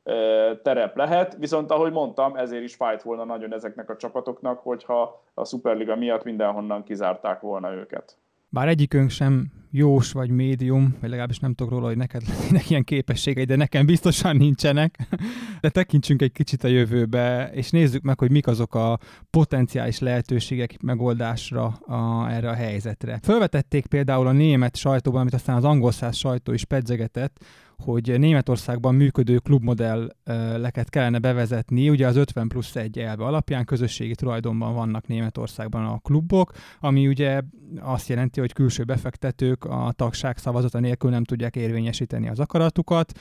terep 0.63 0.96
lehet, 0.96 1.36
viszont 1.39 1.72
ahogy 1.72 1.92
mondtam, 1.92 2.36
ezért 2.36 2.63
is 2.63 2.76
fájt 2.76 3.02
volna 3.02 3.24
nagyon 3.24 3.54
ezeknek 3.54 3.89
a 3.89 3.96
csapatoknak, 3.96 4.60
hogyha 4.60 5.24
a 5.34 5.46
Superliga 5.46 5.96
miatt 5.96 6.24
mindenhonnan 6.24 6.84
kizárták 6.84 7.42
volna 7.42 7.74
őket. 7.74 8.18
Bár 8.49 8.67
egyikünk 8.67 9.09
sem 9.09 9.51
jós 9.71 10.12
vagy 10.12 10.29
médium, 10.29 10.95
vagy 10.99 11.09
legalábbis 11.09 11.39
nem 11.39 11.53
tudok 11.53 11.71
róla, 11.71 11.88
hogy 11.88 11.97
neked 11.97 12.21
lennének 12.29 12.69
ilyen 12.69 12.83
képességei, 12.83 13.43
de 13.43 13.55
nekem 13.55 13.85
biztosan 13.85 14.35
nincsenek. 14.35 14.97
De 15.62 15.69
tekintsünk 15.69 16.21
egy 16.21 16.31
kicsit 16.31 16.63
a 16.63 16.67
jövőbe, 16.67 17.51
és 17.53 17.69
nézzük 17.69 18.01
meg, 18.01 18.19
hogy 18.19 18.31
mik 18.31 18.47
azok 18.47 18.75
a 18.75 18.99
potenciális 19.29 19.99
lehetőségek 19.99 20.81
megoldásra 20.81 21.65
a, 21.65 22.29
erre 22.31 22.49
a 22.49 22.53
helyzetre. 22.53 23.19
Fölvetették 23.23 23.85
például 23.85 24.27
a 24.27 24.31
német 24.31 24.75
sajtóban, 24.75 25.21
amit 25.21 25.33
aztán 25.33 25.55
az 25.55 25.63
angol 25.63 25.91
száz 25.91 26.15
sajtó 26.15 26.53
is 26.53 26.65
pedzegetett, 26.65 27.45
hogy 27.80 28.20
Németországban 28.20 28.96
működő 28.96 29.38
klubmodelleket 29.38 30.89
kellene 30.89 31.20
bevezetni, 31.20 31.89
ugye 31.89 32.08
az 32.08 32.15
50 32.15 32.48
plusz 32.48 32.76
1 32.76 33.00
elve 33.00 33.24
alapján 33.24 33.65
közösségi 33.65 34.15
tulajdonban 34.15 34.74
vannak 34.74 35.08
Németországban 35.08 35.86
a 35.86 36.00
klubok, 36.00 36.52
ami 36.80 37.08
ugye 37.08 37.42
azt 37.80 38.10
jelenti, 38.10 38.39
hogy 38.39 38.54
külső 38.54 38.84
befektetők 38.84 39.63
a 39.63 39.92
tagság 39.96 40.38
szavazata 40.38 40.80
nélkül 40.80 41.10
nem 41.10 41.24
tudják 41.24 41.56
érvényesíteni 41.56 42.30
az 42.30 42.39
akaratukat. 42.39 43.12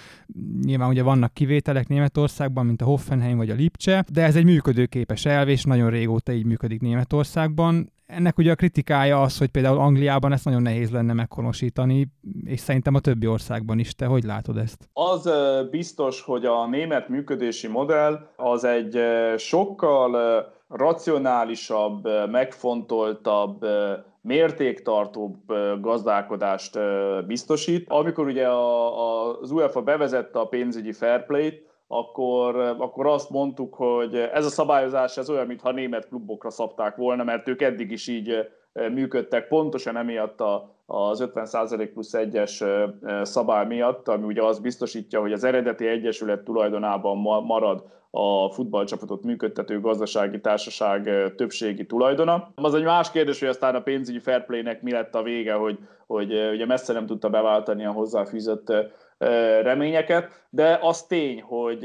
Nyilván 0.62 0.88
ugye 0.88 1.02
vannak 1.02 1.34
kivételek 1.34 1.88
Németországban, 1.88 2.66
mint 2.66 2.82
a 2.82 2.84
Hoffenheim 2.84 3.36
vagy 3.36 3.50
a 3.50 3.54
Lipcse, 3.54 4.04
de 4.12 4.22
ez 4.22 4.36
egy 4.36 4.44
működőképes 4.44 5.24
elv, 5.24 5.48
és 5.48 5.64
nagyon 5.64 5.90
régóta 5.90 6.32
így 6.32 6.44
működik 6.44 6.80
Németországban 6.80 7.90
ennek 8.08 8.38
ugye 8.38 8.50
a 8.50 8.54
kritikája 8.54 9.22
az, 9.22 9.38
hogy 9.38 9.48
például 9.48 9.78
Angliában 9.78 10.32
ezt 10.32 10.44
nagyon 10.44 10.62
nehéz 10.62 10.90
lenne 10.90 11.12
meghonosítani, 11.12 12.08
és 12.44 12.60
szerintem 12.60 12.94
a 12.94 13.00
többi 13.00 13.26
országban 13.26 13.78
is. 13.78 13.94
Te 13.94 14.06
hogy 14.06 14.24
látod 14.24 14.56
ezt? 14.56 14.88
Az 14.92 15.30
biztos, 15.70 16.22
hogy 16.22 16.44
a 16.44 16.66
német 16.66 17.08
működési 17.08 17.66
modell 17.66 18.28
az 18.36 18.64
egy 18.64 18.98
sokkal 19.36 20.16
racionálisabb, 20.68 22.08
megfontoltabb, 22.30 23.66
mértéktartóbb 24.20 25.36
gazdálkodást 25.80 26.78
biztosít. 27.26 27.84
Amikor 27.88 28.26
ugye 28.26 28.46
az 29.42 29.50
UEFA 29.50 29.82
bevezette 29.82 30.38
a 30.38 30.44
pénzügyi 30.44 30.92
fair 30.92 31.26
play-t, 31.26 31.66
akkor, 31.88 32.56
akkor 32.78 33.06
azt 33.06 33.30
mondtuk, 33.30 33.74
hogy 33.74 34.14
ez 34.14 34.44
a 34.44 34.50
szabályozás 34.50 35.16
ez 35.16 35.30
olyan, 35.30 35.46
mintha 35.46 35.72
német 35.72 36.08
klubokra 36.08 36.50
szabták 36.50 36.96
volna, 36.96 37.24
mert 37.24 37.48
ők 37.48 37.62
eddig 37.62 37.90
is 37.90 38.08
így 38.08 38.48
működtek, 38.72 39.48
pontosan 39.48 39.96
emiatt 39.96 40.40
a, 40.40 40.74
az 40.86 41.28
50% 41.34 41.90
plusz 41.92 42.14
egyes 42.14 42.64
szabály 43.22 43.66
miatt, 43.66 44.08
ami 44.08 44.24
ugye 44.24 44.42
azt 44.42 44.62
biztosítja, 44.62 45.20
hogy 45.20 45.32
az 45.32 45.44
eredeti 45.44 45.86
egyesület 45.86 46.44
tulajdonában 46.44 47.16
marad 47.44 47.84
a 48.10 48.50
futballcsapatot 48.50 49.22
működtető 49.22 49.80
gazdasági 49.80 50.40
társaság 50.40 51.32
többségi 51.36 51.86
tulajdona. 51.86 52.50
Az 52.54 52.74
egy 52.74 52.84
más 52.84 53.10
kérdés, 53.10 53.38
hogy 53.38 53.48
aztán 53.48 53.74
a 53.74 53.80
pénzügyi 53.80 54.18
fair 54.18 54.44
play-nek 54.44 54.82
mi 54.82 54.92
lett 54.92 55.14
a 55.14 55.22
vége, 55.22 55.52
hogy, 55.52 55.78
hogy 56.06 56.32
ugye 56.52 56.66
messze 56.66 56.92
nem 56.92 57.06
tudta 57.06 57.30
beváltani 57.30 57.84
a 57.84 57.92
hozzáfűzött 57.92 58.72
reményeket, 59.62 60.46
de 60.50 60.78
az 60.82 61.02
tény, 61.02 61.42
hogy 61.42 61.84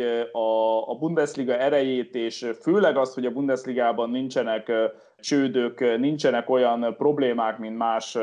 a, 0.85 0.95
Bundesliga 0.95 1.57
erejét, 1.57 2.15
és 2.15 2.49
főleg 2.61 2.97
az, 2.97 3.13
hogy 3.13 3.25
a 3.25 3.31
Bundesligában 3.31 4.09
nincsenek 4.09 4.71
csődök, 5.19 5.97
nincsenek 5.97 6.49
olyan 6.49 6.95
problémák, 6.97 7.57
mint 7.57 7.77
más 7.77 8.17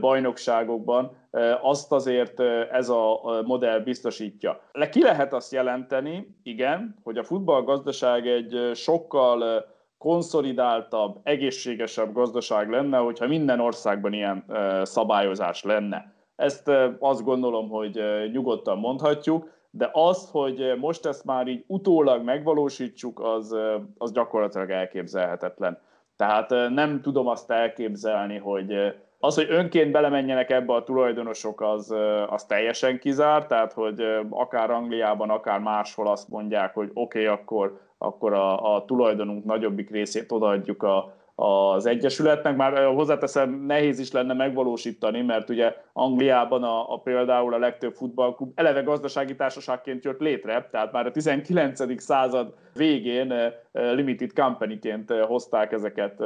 bajnokságokban, 0.00 1.16
azt 1.62 1.92
azért 1.92 2.40
ez 2.72 2.88
a 2.88 3.20
modell 3.44 3.78
biztosítja. 3.80 4.60
Le 4.72 4.88
ki 4.88 5.02
lehet 5.02 5.32
azt 5.32 5.52
jelenteni, 5.52 6.36
igen, 6.42 6.96
hogy 7.02 7.18
a 7.18 7.24
futballgazdaság 7.24 8.26
egy 8.26 8.70
sokkal 8.74 9.66
konszolidáltabb, 9.98 11.20
egészségesebb 11.22 12.12
gazdaság 12.12 12.70
lenne, 12.70 12.98
hogyha 12.98 13.26
minden 13.26 13.60
országban 13.60 14.12
ilyen 14.12 14.44
szabályozás 14.82 15.62
lenne. 15.62 16.16
Ezt 16.38 16.70
azt 16.98 17.24
gondolom, 17.24 17.68
hogy 17.68 18.00
nyugodtan 18.32 18.78
mondhatjuk, 18.78 19.50
de 19.70 19.90
az, 19.92 20.28
hogy 20.30 20.74
most 20.80 21.06
ezt 21.06 21.24
már 21.24 21.46
így 21.46 21.64
utólag 21.66 22.22
megvalósítsuk, 22.24 23.20
az, 23.20 23.56
az 23.98 24.12
gyakorlatilag 24.12 24.70
elképzelhetetlen. 24.70 25.78
Tehát 26.16 26.50
nem 26.50 27.00
tudom 27.02 27.26
azt 27.26 27.50
elképzelni, 27.50 28.36
hogy 28.36 28.74
az, 29.18 29.34
hogy 29.34 29.46
önként 29.50 29.92
belemenjenek 29.92 30.50
ebbe 30.50 30.74
a 30.74 30.84
tulajdonosok, 30.84 31.60
az, 31.60 31.94
az 32.26 32.44
teljesen 32.44 32.98
kizár, 32.98 33.46
tehát 33.46 33.72
hogy 33.72 34.02
akár 34.30 34.70
Angliában, 34.70 35.30
akár 35.30 35.60
máshol 35.60 36.06
azt 36.08 36.28
mondják, 36.28 36.74
hogy 36.74 36.90
oké, 36.94 37.22
okay, 37.22 37.34
akkor, 37.38 37.80
akkor 37.98 38.32
a, 38.32 38.74
a 38.74 38.84
tulajdonunk 38.84 39.44
nagyobbik 39.44 39.90
részét 39.90 40.32
odaadjuk 40.32 40.82
a, 40.82 41.14
az 41.40 41.86
Egyesületnek. 41.86 42.56
Már 42.56 42.84
hozzáteszem, 42.84 43.50
nehéz 43.50 43.98
is 43.98 44.12
lenne 44.12 44.34
megvalósítani, 44.34 45.22
mert 45.22 45.50
ugye 45.50 45.74
Angliában 45.92 46.62
a, 46.62 46.92
a 46.92 47.00
például 47.00 47.54
a 47.54 47.58
legtöbb 47.58 47.94
futballklub 47.94 48.52
eleve 48.54 48.82
gazdasági 48.82 49.36
társaságként 49.36 50.04
jött 50.04 50.20
létre, 50.20 50.68
tehát 50.70 50.92
már 50.92 51.06
a 51.06 51.10
19. 51.10 52.02
század 52.02 52.54
végén 52.78 53.34
limited 53.72 54.32
company-ként 54.32 55.10
hozták 55.10 55.72
ezeket 55.72 56.22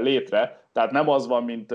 létre. 0.00 0.62
Tehát 0.72 0.90
nem 0.90 1.08
az 1.08 1.26
van, 1.26 1.44
mint 1.44 1.74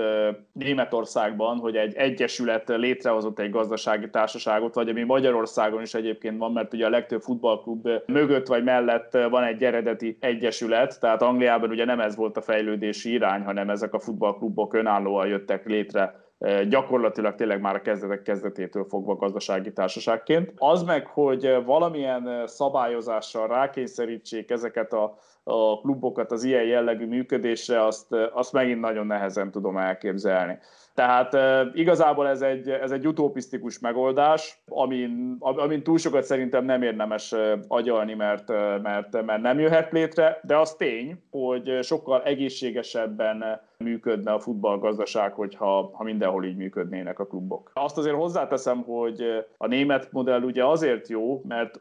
Németországban, 0.52 1.58
hogy 1.58 1.76
egy 1.76 1.94
egyesület 1.94 2.68
létrehozott 2.68 3.38
egy 3.38 3.50
gazdasági 3.50 4.10
társaságot, 4.10 4.74
vagy 4.74 4.88
ami 4.88 5.02
Magyarországon 5.02 5.82
is 5.82 5.94
egyébként 5.94 6.38
van, 6.38 6.52
mert 6.52 6.72
ugye 6.72 6.86
a 6.86 6.90
legtöbb 6.90 7.20
futballklub 7.20 7.88
mögött 8.06 8.46
vagy 8.46 8.64
mellett 8.64 9.18
van 9.30 9.42
egy 9.42 9.64
eredeti 9.64 10.16
egyesület, 10.20 11.00
tehát 11.00 11.22
Angliában 11.22 11.70
ugye 11.70 11.84
nem 11.84 12.00
ez 12.00 12.16
volt 12.16 12.36
a 12.36 12.42
fejlődési 12.42 13.12
irány, 13.12 13.42
hanem 13.42 13.70
ezek 13.70 13.94
a 13.94 14.00
futballklubok 14.00 14.74
önállóan 14.74 15.26
jöttek 15.26 15.66
létre 15.66 16.28
gyakorlatilag 16.68 17.34
tényleg 17.34 17.60
már 17.60 17.74
a 17.74 17.80
kezdetek 17.80 18.22
kezdetétől 18.22 18.84
fogva 18.84 19.16
gazdasági 19.16 19.72
társaságként. 19.72 20.52
Az 20.56 20.82
meg, 20.82 21.06
hogy 21.06 21.64
valamilyen 21.64 22.46
szabályozással 22.46 23.48
rákényszerítsék 23.48 24.50
ezeket 24.50 24.92
a, 24.92 25.18
a 25.50 25.80
klubokat 25.80 26.32
az 26.32 26.44
ilyen 26.44 26.64
jellegű 26.64 27.06
működésre, 27.06 27.84
azt, 27.84 28.14
azt 28.32 28.52
megint 28.52 28.80
nagyon 28.80 29.06
nehezen 29.06 29.50
tudom 29.50 29.76
elképzelni. 29.76 30.58
Tehát 30.94 31.36
igazából 31.74 32.28
ez 32.28 32.42
egy, 32.42 32.68
ez 32.68 32.90
egy 32.90 33.06
utopisztikus 33.06 33.78
megoldás, 33.78 34.62
amin, 34.68 35.36
amin 35.38 35.82
túl 35.82 35.98
sokat 35.98 36.22
szerintem 36.22 36.64
nem 36.64 36.82
érdemes 36.82 37.34
agyalni, 37.68 38.14
mert, 38.14 38.48
mert, 38.82 39.24
mert 39.24 39.42
nem 39.42 39.58
jöhet 39.58 39.92
létre, 39.92 40.40
de 40.42 40.56
az 40.56 40.74
tény, 40.74 41.22
hogy 41.30 41.78
sokkal 41.82 42.22
egészségesebben 42.22 43.60
működne 43.78 44.32
a 44.32 44.40
futballgazdaság, 44.40 45.32
hogyha 45.32 45.90
ha 45.92 46.04
mindenhol 46.04 46.44
így 46.44 46.56
működnének 46.56 47.18
a 47.18 47.26
klubok. 47.26 47.70
Azt 47.74 47.98
azért 47.98 48.16
hozzáteszem, 48.16 48.82
hogy 48.82 49.44
a 49.56 49.66
német 49.66 50.12
modell 50.12 50.42
ugye 50.42 50.64
azért 50.64 51.08
jó, 51.08 51.42
mert 51.48 51.80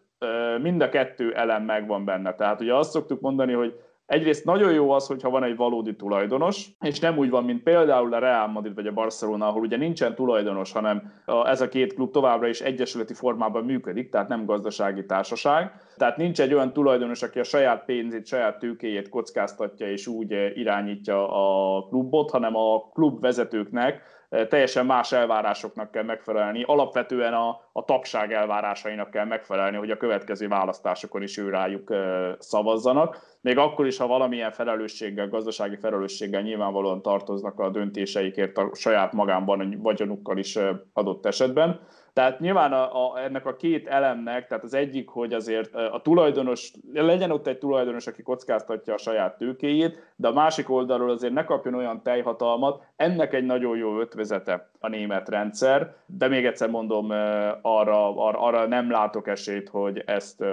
mind 0.62 0.82
a 0.82 0.90
kettő 0.90 1.34
elem 1.34 1.64
megvan 1.64 2.06
benne. 2.06 2.34
Tehát 2.34 2.62
ugye 2.62 2.76
azt 2.76 2.92
szoktuk 2.92 3.22
mondani, 3.22 3.54
hogy 3.54 3.74
Egyrészt 4.10 4.46
nagyon 4.46 4.74
jó 4.74 4.92
az, 4.92 5.08
hogyha 5.08 5.30
van 5.30 5.44
egy 5.44 5.56
valódi 5.56 5.96
tulajdonos, 5.96 6.68
és 6.80 7.00
nem 7.00 7.18
úgy 7.18 7.30
van, 7.30 7.44
mint 7.44 7.64
például 7.64 8.14
a 8.14 8.20
Real 8.20 8.48
Madrid 8.48 8.76
vagy 8.76 8.88
a 8.88 8.94
Barcelona, 8.94 9.48
ahol 9.48 9.62
ugye 9.62 9.78
nincsen 9.78 10.16
tulajdonos, 10.16 10.72
hanem 10.72 11.14
ez 11.44 11.62
a 11.62 11.70
két 11.70 11.94
klub 11.94 12.12
továbbra 12.12 12.48
is 12.48 12.62
egyesületi 12.62 13.14
formában 13.14 13.66
működik, 13.66 14.10
tehát 14.10 14.28
nem 14.28 14.46
gazdasági 14.46 15.06
társaság. 15.06 15.72
Tehát 15.98 16.18
nincs 16.18 16.42
egy 16.42 16.54
olyan 16.54 16.74
tulajdonos, 16.74 17.24
aki 17.24 17.40
a 17.40 17.44
saját 17.44 17.86
pénzét, 17.86 18.26
saját 18.26 18.60
tőkéjét 18.60 19.10
kockáztatja 19.10 19.92
és 19.92 20.08
úgy 20.08 20.32
irányítja 20.54 21.28
a 21.32 21.84
klubot, 21.88 22.32
hanem 22.32 22.56
a 22.56 22.90
klub 22.94 23.22
vezetőknek 23.22 24.02
teljesen 24.30 24.86
más 24.86 25.12
elvárásoknak 25.12 25.92
kell 25.92 26.04
megfelelni. 26.04 26.64
Alapvetően 26.64 27.34
a, 27.34 27.50
a 27.72 27.86
tagság 27.86 28.34
elvárásainak 28.34 29.10
kell 29.10 29.26
megfelelni, 29.26 29.78
hogy 29.78 29.92
a 29.92 29.98
következő 29.98 30.48
választásokon 30.48 31.22
is 31.22 31.38
ő 31.38 31.50
rájuk 31.50 31.94
szavazzanak. 32.40 33.38
Még 33.42 33.58
akkor 33.58 33.88
is, 33.88 33.98
ha 33.98 34.08
valamilyen 34.08 34.52
felelősséggel, 34.52 35.28
gazdasági 35.28 35.76
felelősséggel 35.76 36.42
nyilvánvalóan 36.42 37.02
tartoznak 37.02 37.60
a 37.60 37.70
döntéseikért 37.70 38.58
a 38.58 38.70
saját 38.74 39.14
magánban, 39.14 39.60
a 39.60 39.82
vagyonukkal 39.82 40.38
is 40.38 40.58
adott 40.94 41.26
esetben. 41.26 41.80
Tehát 42.14 42.40
nyilván 42.40 42.74
a, 42.74 43.12
a, 43.14 43.24
ennek 43.24 43.46
a 43.46 43.56
két 43.56 43.88
elemnek, 43.88 44.48
tehát 44.48 44.64
az 44.64 44.74
egyik, 44.74 45.10
hogy 45.10 45.34
azért 45.34 45.76
a 45.76 46.02
tulajdonos, 46.04 46.74
legyen 46.94 47.32
ott 47.32 47.48
egy 47.48 47.58
tulajdonos, 47.58 48.08
aki 48.08 48.22
kockáztatja 48.22 48.94
a 48.94 48.98
saját 48.98 49.38
tőkéjét, 49.38 50.14
de 50.16 50.28
a 50.28 50.34
másik 50.34 50.70
oldalról 50.70 51.10
azért 51.10 51.34
ne 51.34 51.44
kapjon 51.44 51.74
olyan 51.74 52.02
teljhatalmat, 52.04 52.84
ennek 52.96 53.34
egy 53.34 53.46
nagyon 53.46 53.78
jó 53.78 54.00
ötvezete 54.00 54.70
a 54.80 54.88
német 54.88 55.30
rendszer, 55.30 55.96
de 56.06 56.28
még 56.28 56.46
egyszer 56.46 56.70
mondom, 56.70 57.10
arra, 57.62 58.26
arra, 58.26 58.40
arra 58.40 58.68
nem 58.68 58.92
látok 58.92 59.28
esélyt, 59.28 59.70
hogy 59.70 60.04
ezt 60.06 60.44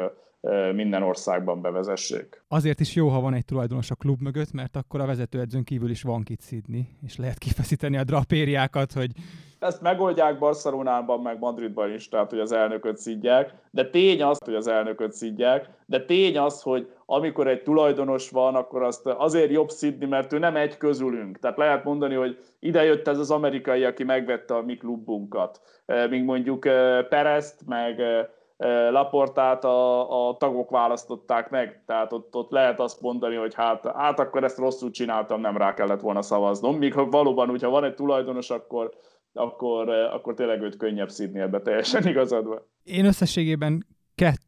minden 0.75 1.03
országban 1.03 1.61
bevezessék. 1.61 2.42
Azért 2.49 2.81
is 2.81 2.95
jó, 2.95 3.09
ha 3.09 3.21
van 3.21 3.35
egy 3.35 3.45
tulajdonos 3.45 3.90
a 3.90 3.95
klub 3.95 4.21
mögött, 4.21 4.53
mert 4.53 4.77
akkor 4.77 5.01
a 5.01 5.07
vezetőedzőn 5.07 5.64
kívül 5.64 5.90
is 5.90 6.03
van 6.03 6.23
kit 6.23 6.40
szidni, 6.40 6.88
és 7.07 7.16
lehet 7.16 7.38
kifeszíteni 7.38 7.97
a 7.97 8.05
drapériákat, 8.05 8.92
hogy 8.92 9.11
ezt 9.59 9.81
megoldják 9.81 10.38
Barcelonában, 10.38 11.21
meg 11.21 11.38
Madridban 11.38 11.92
is, 11.92 12.09
tehát 12.09 12.31
hogy 12.31 12.38
az 12.38 12.53
elnököt 12.53 12.97
szidják, 12.97 13.55
de 13.71 13.90
tény 13.90 14.23
az, 14.23 14.38
hogy 14.45 14.55
az 14.55 14.66
elnököt 14.66 15.12
szidják, 15.12 15.71
de 15.87 16.05
tény 16.05 16.38
az, 16.38 16.62
hogy 16.62 16.90
amikor 17.07 17.49
egy 17.49 17.62
tulajdonos 17.62 18.31
van, 18.31 18.55
akkor 18.55 18.83
azt 18.83 19.07
azért 19.07 19.51
jobb 19.51 19.71
szidni, 19.71 20.07
mert 20.07 20.33
ő 20.33 20.38
nem 20.38 20.57
egy 20.57 20.77
közülünk. 20.77 21.38
Tehát 21.38 21.57
lehet 21.57 21.85
mondani, 21.85 22.14
hogy 22.14 22.38
ide 22.59 22.85
jött 22.85 23.09
ez 23.09 23.19
az 23.19 23.31
amerikai, 23.31 23.85
aki 23.85 24.05
megvette 24.05 24.55
a 24.55 24.62
mi 24.62 24.77
klubunkat. 24.77 25.61
Míg 26.09 26.25
mondjuk 26.25 26.61
Perezt, 27.09 27.61
meg 27.66 28.01
Laportát 28.90 29.64
a, 29.64 30.29
a 30.29 30.37
tagok 30.37 30.71
választották 30.71 31.51
meg, 31.51 31.83
tehát 31.87 32.12
ott, 32.12 32.35
ott 32.35 32.51
lehet 32.51 32.81
azt 32.81 33.01
mondani, 33.01 33.35
hogy 33.35 33.55
hát, 33.55 33.87
hát 33.87 34.19
akkor 34.21 34.45
ezt 34.45 34.59
rosszul 34.59 34.90
csináltam, 34.90 35.40
nem 35.40 35.57
rá 35.57 35.75
kellett 35.75 36.01
volna 36.01 36.23
szavaznom, 36.23 36.77
míg 36.77 37.11
valóban, 37.11 37.49
hogyha 37.49 37.71
van 37.71 37.85
egy 37.85 37.95
tulajdonos, 37.95 38.51
akkor, 38.51 38.90
akkor, 39.37 39.88
akkor 39.88 40.35
tényleg 40.35 40.62
őt 40.62 40.77
könnyebb 40.77 41.09
szídni 41.09 41.40
ebbe 41.40 41.61
teljesen 41.61 42.07
igazad 42.07 42.46
van. 42.46 42.62
Én 42.85 43.05
összességében 43.05 43.87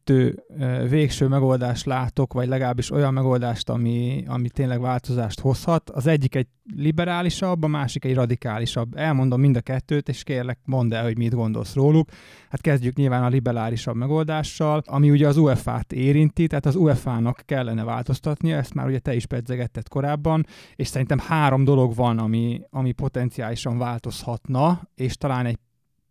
kettő 0.09 0.43
végső 0.89 1.27
megoldást 1.27 1.85
látok, 1.85 2.33
vagy 2.33 2.47
legalábbis 2.47 2.91
olyan 2.91 3.13
megoldást, 3.13 3.69
ami, 3.69 4.23
ami 4.27 4.49
tényleg 4.49 4.81
változást 4.81 5.39
hozhat. 5.39 5.89
Az 5.89 6.07
egyik 6.07 6.35
egy 6.35 6.47
liberálisabb, 6.75 7.63
a 7.63 7.67
másik 7.67 8.05
egy 8.05 8.13
radikálisabb. 8.13 8.97
Elmondom 8.97 9.39
mind 9.39 9.55
a 9.55 9.61
kettőt, 9.61 10.09
és 10.09 10.23
kérlek, 10.23 10.59
mondd 10.65 10.93
el, 10.93 11.03
hogy 11.03 11.17
mit 11.17 11.33
gondolsz 11.33 11.73
róluk. 11.73 12.09
Hát 12.49 12.61
kezdjük 12.61 12.95
nyilván 12.95 13.23
a 13.23 13.27
liberálisabb 13.27 13.95
megoldással, 13.95 14.81
ami 14.85 15.11
ugye 15.11 15.27
az 15.27 15.37
UEFA-t 15.37 15.93
érinti, 15.93 16.47
tehát 16.47 16.65
az 16.65 16.75
UEFA-nak 16.75 17.41
kellene 17.45 17.83
változtatnia, 17.83 18.57
ezt 18.57 18.73
már 18.73 18.87
ugye 18.87 18.99
te 18.99 19.15
is 19.15 19.25
pedzegetted 19.25 19.87
korábban, 19.87 20.45
és 20.75 20.87
szerintem 20.87 21.19
három 21.19 21.63
dolog 21.63 21.95
van, 21.95 22.17
ami, 22.17 22.61
ami 22.69 22.91
potenciálisan 22.91 23.77
változhatna, 23.77 24.81
és 24.95 25.17
talán 25.17 25.45
egy 25.45 25.57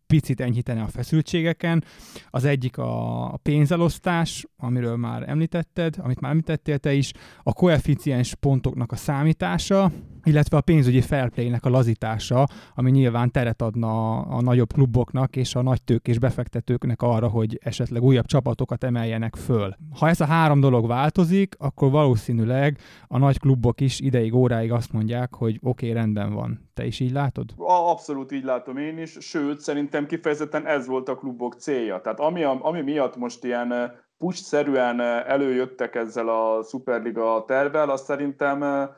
picit 0.09 0.41
enyhíteni 0.41 0.81
a 0.81 0.87
feszültségeken. 0.87 1.85
Az 2.31 2.45
egyik 2.45 2.79
a 2.79 3.39
pénzelosztás, 3.43 4.47
amiről 4.57 4.97
már 4.97 5.29
említetted, 5.29 5.97
amit 5.99 6.21
már 6.21 6.31
említettél 6.31 6.79
te 6.79 6.93
is, 6.93 7.13
a 7.43 7.53
koeficiens 7.53 8.35
pontoknak 8.35 8.93
a 8.93 8.97
számítása, 8.97 9.93
illetve 10.29 10.57
a 10.57 10.61
pénzügyi 10.61 11.01
fair 11.01 11.29
play-nek 11.29 11.65
a 11.65 11.71
lazítása, 11.71 12.47
ami 12.75 12.91
nyilván 12.91 13.31
teret 13.31 13.63
adna 13.63 14.21
a, 14.21 14.41
nagyobb 14.41 14.73
kluboknak 14.73 15.37
és 15.37 15.55
a 15.55 15.63
nagy 15.63 15.83
tőkés 15.83 16.19
befektetőknek 16.19 17.03
arra, 17.03 17.29
hogy 17.29 17.59
esetleg 17.63 18.03
újabb 18.03 18.27
csapatokat 18.27 18.85
emeljenek 18.85 19.37
föl. 19.37 19.77
Ha 19.99 20.09
ez 20.09 20.21
a 20.21 20.25
három 20.25 20.61
dolog 20.61 20.87
változik, 20.87 21.55
akkor 21.59 21.91
valószínűleg 21.91 22.79
a 23.07 23.19
nagy 23.19 23.39
klubok 23.39 23.81
is 23.81 24.01
ideig, 24.01 24.35
óráig 24.35 24.73
azt 24.73 24.93
mondják, 24.93 25.35
hogy 25.35 25.59
oké, 25.63 25.89
okay, 25.91 26.01
rendben 26.01 26.33
van. 26.35 26.71
Te 26.75 26.87
is 26.87 27.01
így 27.01 27.13
látod? 27.13 27.51
Abszolút 27.57 28.33
így 28.33 28.45
látom 28.45 28.77
én 28.77 28.99
is, 28.99 29.17
sőt, 29.21 29.61
szerintem 29.61 30.07
kifejezetten 30.07 30.67
ez 30.67 30.87
volt 30.87 31.09
a 31.09 31.17
klubok 31.17 31.55
célja. 31.55 32.01
Tehát 32.01 32.21
ami, 32.21 32.43
ami 32.45 32.81
miatt 32.81 33.17
most 33.17 33.45
ilyen 33.45 33.73
eh, 33.73 33.91
push-szerűen 34.19 35.01
eh, 35.01 35.25
előjöttek 35.27 35.95
ezzel 35.95 36.29
a 36.29 36.63
Superliga 36.63 37.45
tervel, 37.47 37.91
az 37.91 38.01
szerintem 38.01 38.63
eh, 38.63 38.89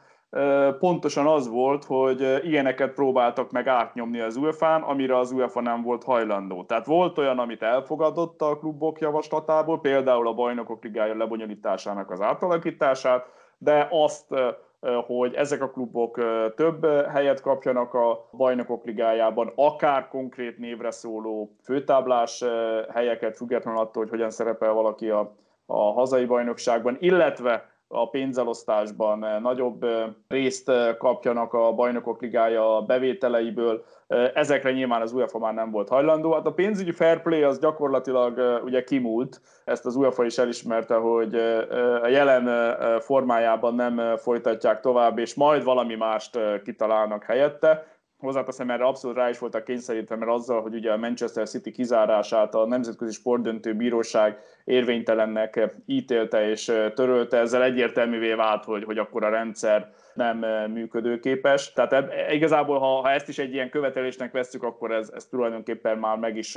pontosan 0.79 1.27
az 1.27 1.49
volt, 1.49 1.85
hogy 1.85 2.41
ilyeneket 2.45 2.93
próbáltak 2.93 3.51
meg 3.51 3.67
átnyomni 3.67 4.21
az 4.21 4.37
UEFA-n, 4.37 4.83
amire 4.83 5.19
az 5.19 5.33
UEFA 5.33 5.61
nem 5.61 5.83
volt 5.83 6.05
hajlandó. 6.05 6.65
Tehát 6.65 6.87
volt 6.87 7.19
olyan, 7.19 7.39
amit 7.39 7.63
elfogadott 7.63 8.43
a 8.43 8.59
klubok 8.59 9.01
javaslatából, 9.01 9.81
például 9.81 10.27
a 10.29 10.35
bajnokok 10.35 10.83
ligája 10.83 11.17
lebonyolításának 11.17 12.11
az 12.11 12.21
átalakítását, 12.21 13.27
de 13.59 13.89
azt, 13.91 14.35
hogy 15.07 15.35
ezek 15.35 15.63
a 15.63 15.71
klubok 15.71 16.21
több 16.57 16.87
helyet 17.13 17.41
kapjanak 17.41 17.95
a 17.95 18.29
bajnokok 18.33 18.85
ligájában, 18.85 19.53
akár 19.55 20.09
konkrét 20.09 20.59
névre 20.59 20.91
szóló 20.91 21.57
főtáblás 21.63 22.45
helyeket, 22.93 23.37
függetlenül 23.37 23.81
attól, 23.81 24.03
hogy 24.03 24.11
hogyan 24.11 24.31
szerepel 24.31 24.73
valaki 24.73 25.11
a, 25.11 25.35
a 25.67 25.93
hazai 25.93 26.25
bajnokságban, 26.25 26.97
illetve 27.01 27.70
a 27.93 28.09
pénzelosztásban 28.09 29.25
eh, 29.25 29.41
nagyobb 29.41 29.83
eh, 29.83 30.05
részt 30.29 30.69
eh, 30.69 30.97
kapjanak 30.97 31.53
a 31.53 31.73
bajnokok 31.73 32.21
ligája 32.21 32.81
bevételeiből. 32.87 33.85
Ezekre 34.35 34.73
nyilván 34.73 35.01
az 35.01 35.13
UEFA 35.13 35.39
már 35.39 35.55
nem 35.55 35.71
volt 35.71 35.89
hajlandó. 35.89 36.33
Hát 36.33 36.47
a 36.47 36.53
pénzügyi 36.53 36.93
fair 36.93 37.23
play 37.23 37.43
az 37.43 37.59
gyakorlatilag 37.59 38.61
ugye 38.65 38.85
kimúlt. 38.85 39.41
Ezt 39.65 39.87
az 39.87 39.97
UEFA 39.97 40.25
is 40.25 40.39
elismerte, 40.39 40.95
hogy 40.95 41.35
a 42.03 42.09
jelen 42.09 42.49
formájában 43.01 43.75
nem 43.75 44.17
folytatják 44.17 44.81
tovább, 44.81 45.19
és 45.19 45.35
majd 45.35 45.65
valami 45.65 45.95
mást 45.95 46.39
kitalálnak 46.65 47.25
helyette 47.25 47.87
hozzáteszem, 48.21 48.71
erre 48.71 48.85
abszolút 48.85 49.17
rá 49.17 49.29
is 49.29 49.39
voltak 49.39 49.65
kényszerítve, 49.65 50.17
mert 50.17 50.31
azzal, 50.31 50.63
hogy 50.63 50.75
ugye 50.75 50.93
a 50.93 50.97
Manchester 50.97 51.49
City 51.49 51.71
kizárását 51.71 52.55
a 52.55 52.67
Nemzetközi 52.67 53.13
Sportdöntő 53.13 53.75
Bíróság 53.75 54.39
érvénytelennek 54.65 55.71
ítélte 55.87 56.49
és 56.49 56.65
törölte, 56.95 57.39
ezzel 57.39 57.63
egyértelművé 57.63 58.33
vált, 58.33 58.65
hogy, 58.65 58.85
hogy 58.85 58.99
akkor 58.99 59.25
a 59.25 59.29
rendszer 59.29 59.93
nem 60.15 60.39
működőképes. 60.73 61.73
Tehát 61.73 61.93
eb, 61.93 62.11
igazából, 62.31 62.79
ha, 62.79 62.87
ha 62.87 63.11
ezt 63.11 63.29
is 63.29 63.39
egy 63.39 63.53
ilyen 63.53 63.71
követelésnek 63.71 64.33
vesszük, 64.33 64.63
akkor 64.63 64.93
ez, 64.93 65.11
ez 65.15 65.27
tulajdonképpen 65.27 65.99
már 65.99 66.17
meg 66.17 66.37
is 66.37 66.55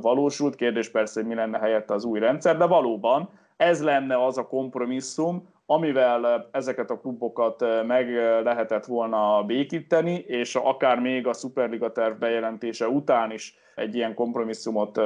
valósult. 0.00 0.54
Kérdés 0.54 0.90
persze, 0.90 1.20
hogy 1.20 1.28
mi 1.28 1.34
lenne 1.34 1.58
helyette 1.58 1.94
az 1.94 2.04
új 2.04 2.18
rendszer, 2.18 2.56
de 2.56 2.66
valóban 2.66 3.30
ez 3.56 3.82
lenne 3.82 4.24
az 4.24 4.38
a 4.38 4.46
kompromisszum, 4.46 5.48
amivel 5.70 6.48
ezeket 6.52 6.90
a 6.90 6.98
klubokat 6.98 7.64
meg 7.86 8.14
lehetett 8.44 8.84
volna 8.84 9.42
békíteni, 9.42 10.14
és 10.14 10.54
akár 10.54 10.98
még 10.98 11.26
a 11.26 11.32
Superliga 11.32 11.92
terv 11.92 12.18
bejelentése 12.18 12.88
után 12.88 13.32
is 13.32 13.54
egy 13.74 13.94
ilyen 13.94 14.14
kompromisszumot 14.14 14.96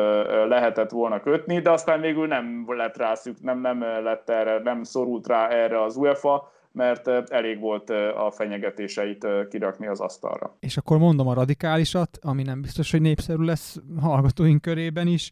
lehetett 0.48 0.90
volna 0.90 1.20
kötni, 1.20 1.60
de 1.60 1.70
aztán 1.70 2.00
végül 2.00 2.26
nem 2.26 2.64
lett 2.66 2.96
rá 2.96 3.14
szük, 3.14 3.40
nem, 3.40 3.60
nem 3.60 3.80
lett 3.80 4.30
erre, 4.30 4.58
nem 4.58 4.82
szorult 4.82 5.26
rá 5.26 5.48
erre 5.48 5.82
az 5.82 5.96
UEFA, 5.96 6.52
mert 6.72 7.08
elég 7.30 7.60
volt 7.60 7.90
a 8.16 8.30
fenyegetéseit 8.30 9.26
kirakni 9.50 9.86
az 9.86 10.00
asztalra. 10.00 10.56
És 10.60 10.76
akkor 10.76 10.98
mondom 10.98 11.28
a 11.28 11.34
radikálisat, 11.34 12.18
ami 12.22 12.42
nem 12.42 12.60
biztos, 12.60 12.90
hogy 12.90 13.00
népszerű 13.00 13.44
lesz 13.44 13.76
hallgatóink 14.00 14.60
körében 14.60 15.06
is, 15.06 15.30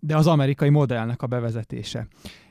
de 0.00 0.16
az 0.16 0.26
amerikai 0.26 0.68
modellnek 0.68 1.22
a 1.22 1.26
bevezetése. 1.26 2.06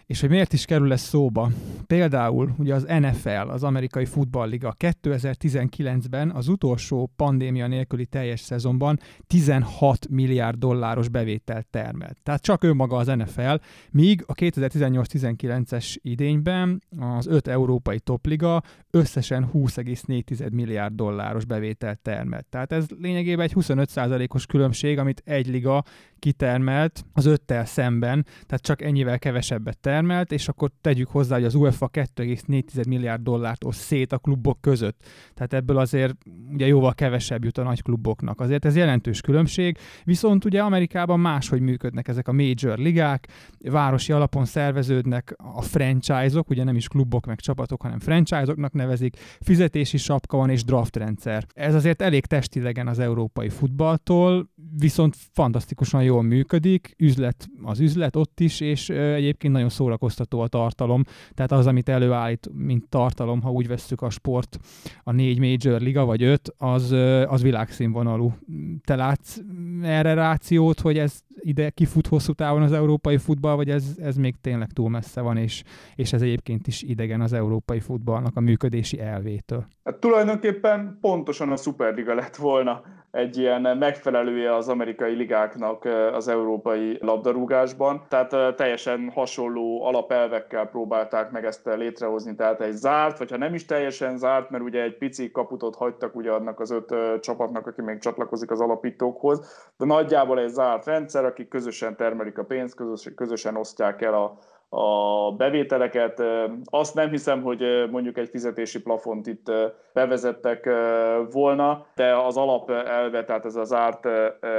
És 0.07 0.21
hogy 0.21 0.29
miért 0.29 0.53
is 0.53 0.65
kerül 0.65 0.91
ez 0.91 1.01
szóba? 1.01 1.51
Például 1.87 2.55
ugye 2.57 2.73
az 2.73 2.83
NFL, 2.83 3.29
az 3.29 3.63
amerikai 3.63 4.05
futballliga 4.05 4.75
2019-ben 4.79 6.31
az 6.31 6.47
utolsó 6.47 7.11
pandémia 7.15 7.67
nélküli 7.67 8.05
teljes 8.05 8.39
szezonban 8.39 8.99
16 9.27 10.07
milliárd 10.09 10.57
dolláros 10.57 11.09
bevételt 11.09 11.67
termelt. 11.67 12.17
Tehát 12.23 12.41
csak 12.41 12.63
önmaga 12.63 12.97
az 12.97 13.07
NFL, 13.07 13.53
míg 13.91 14.23
a 14.27 14.33
2018-19-es 14.33 15.95
idényben 16.01 16.83
az 16.99 17.27
öt 17.27 17.47
európai 17.47 17.99
topliga 17.99 18.63
összesen 18.91 19.49
20,4 19.53 20.51
milliárd 20.51 20.95
dolláros 20.95 21.45
bevételt 21.45 21.99
termelt. 21.99 22.45
Tehát 22.45 22.71
ez 22.71 22.85
lényegében 22.99 23.45
egy 23.45 23.53
25%-os 23.55 24.45
különbség, 24.45 24.99
amit 24.99 25.21
egy 25.25 25.47
liga 25.47 25.83
kitermelt 26.19 27.05
az 27.13 27.25
öttel 27.25 27.65
szemben, 27.65 28.25
tehát 28.45 28.63
csak 28.63 28.81
ennyivel 28.81 29.19
kevesebbet 29.19 29.77
termelt, 29.77 29.93
és 30.27 30.47
akkor 30.47 30.71
tegyük 30.81 31.07
hozzá, 31.07 31.35
hogy 31.35 31.43
az 31.43 31.55
UEFA 31.55 31.89
2,4 31.89 32.87
milliárd 32.87 33.21
dollárt 33.21 33.63
oszt 33.63 33.79
szét 33.79 34.11
a 34.11 34.17
klubok 34.17 34.61
között. 34.61 35.05
Tehát 35.33 35.53
ebből 35.53 35.77
azért 35.77 36.13
ugye 36.53 36.67
jóval 36.67 36.93
kevesebb 36.93 37.43
jut 37.43 37.57
a 37.57 37.63
nagy 37.63 37.81
kluboknak. 37.81 38.39
Azért 38.39 38.65
ez 38.65 38.75
jelentős 38.75 39.21
különbség, 39.21 39.77
viszont 40.03 40.45
ugye 40.45 40.61
Amerikában 40.61 41.19
máshogy 41.19 41.61
működnek 41.61 42.07
ezek 42.07 42.27
a 42.27 42.33
major 42.33 42.77
ligák, 42.77 43.27
városi 43.59 44.11
alapon 44.11 44.45
szerveződnek 44.45 45.35
a 45.37 45.61
franchise-ok, 45.61 46.49
ugye 46.49 46.63
nem 46.63 46.75
is 46.75 46.87
klubok 46.87 47.25
meg 47.25 47.39
csapatok, 47.39 47.81
hanem 47.81 47.99
franchise-oknak 47.99 48.73
nevezik, 48.73 49.17
fizetési 49.39 49.97
sapka 49.97 50.37
van 50.37 50.49
és 50.49 50.63
draft 50.63 50.95
rendszer. 50.95 51.45
Ez 51.53 51.73
azért 51.75 52.01
elég 52.01 52.25
testidegen 52.25 52.87
az 52.87 52.99
európai 52.99 53.49
futballtól, 53.49 54.49
viszont 54.77 55.15
fantasztikusan 55.33 56.03
jól 56.03 56.23
működik, 56.23 56.93
üzlet 56.97 57.47
az 57.63 57.79
üzlet 57.79 58.15
ott 58.15 58.39
is, 58.39 58.59
és 58.59 58.89
egyébként 58.89 59.53
nagyon 59.53 59.69
szórakoztató 59.85 60.39
a 60.39 60.47
tartalom. 60.47 61.03
Tehát 61.33 61.51
az, 61.51 61.67
amit 61.67 61.89
előállít, 61.89 62.49
mint 62.53 62.89
tartalom, 62.89 63.41
ha 63.41 63.51
úgy 63.51 63.67
vesszük 63.67 64.01
a 64.01 64.09
sport, 64.09 64.59
a 65.03 65.11
négy 65.11 65.39
major 65.39 65.81
liga 65.81 66.05
vagy 66.05 66.23
öt, 66.23 66.53
az, 66.57 66.91
az 67.27 67.41
világszínvonalú. 67.41 68.33
Te 68.83 68.95
látsz 68.95 69.37
erre 69.81 70.13
rációt, 70.13 70.79
hogy 70.79 70.97
ez 70.97 71.23
ide 71.39 71.69
kifut 71.69 72.07
hosszú 72.07 72.33
távon 72.33 72.61
az 72.61 72.71
európai 72.71 73.17
futball, 73.17 73.55
vagy 73.55 73.69
ez, 73.69 73.95
ez 74.01 74.15
még 74.15 74.35
tényleg 74.41 74.71
túl 74.71 74.89
messze 74.89 75.21
van, 75.21 75.37
és, 75.37 75.63
és 75.95 76.13
ez 76.13 76.21
egyébként 76.21 76.67
is 76.67 76.81
idegen 76.81 77.21
az 77.21 77.33
európai 77.33 77.79
futballnak 77.79 78.35
a 78.35 78.39
működési 78.39 78.99
elvétől? 78.99 79.65
Hát 79.83 79.95
tulajdonképpen 79.95 80.97
pontosan 81.01 81.51
a 81.51 81.55
Superliga 81.55 82.13
lett 82.13 82.35
volna 82.35 82.81
egy 83.15 83.37
ilyen 83.37 83.77
megfelelője 83.77 84.55
az 84.55 84.69
amerikai 84.69 85.13
ligáknak 85.13 85.85
az 86.13 86.27
európai 86.27 86.97
labdarúgásban. 87.01 88.01
Tehát 88.07 88.55
teljesen 88.55 89.11
hasonló 89.13 89.83
alapelvekkel 89.85 90.65
próbálták 90.65 91.31
meg 91.31 91.45
ezt 91.45 91.65
létrehozni, 91.75 92.35
tehát 92.35 92.61
egy 92.61 92.73
zárt, 92.73 93.17
vagy 93.17 93.29
ha 93.29 93.37
nem 93.37 93.53
is 93.53 93.65
teljesen 93.65 94.17
zárt, 94.17 94.49
mert 94.49 94.63
ugye 94.63 94.81
egy 94.81 94.97
pici 94.97 95.31
kaputot 95.31 95.75
hagytak 95.75 96.15
ugye 96.15 96.31
annak 96.31 96.59
az 96.59 96.71
öt 96.71 96.93
csapatnak, 97.19 97.67
aki 97.67 97.81
még 97.81 97.99
csatlakozik 97.99 98.51
az 98.51 98.61
alapítókhoz, 98.61 99.69
de 99.77 99.85
nagyjából 99.85 100.39
egy 100.39 100.49
zárt 100.49 100.85
rendszer, 100.85 101.25
akik 101.25 101.47
közösen 101.47 101.95
termelik 101.95 102.37
a 102.37 102.43
pénzt, 102.43 102.81
közösen 103.15 103.55
osztják 103.55 104.01
el 104.01 104.13
a, 104.13 104.37
a 104.69 105.31
bevételeket. 105.31 106.23
Azt 106.63 106.95
nem 106.95 107.09
hiszem, 107.09 107.41
hogy 107.41 107.89
mondjuk 107.91 108.17
egy 108.17 108.29
fizetési 108.29 108.81
plafont 108.81 109.27
itt 109.27 109.51
bevezettek 109.93 110.69
volna, 111.31 111.85
de 111.95 112.15
az 112.15 112.37
alapelve, 112.37 113.23
tehát 113.23 113.45
ez 113.45 113.55
az 113.55 113.73
árt 113.73 114.07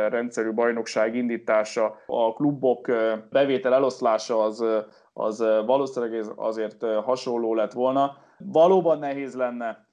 rendszerű 0.09 0.53
bajnokság 0.53 1.14
indítása, 1.14 1.97
a 2.07 2.35
klubok 2.35 2.90
bevétel 3.31 3.75
eloszlása 3.75 4.42
az, 4.42 4.64
az 5.12 5.45
valószínűleg 5.66 6.25
azért 6.37 6.85
hasonló 7.05 7.55
lett 7.55 7.73
volna. 7.73 8.16
Valóban 8.38 8.99
nehéz 8.99 9.35
lenne 9.35 9.86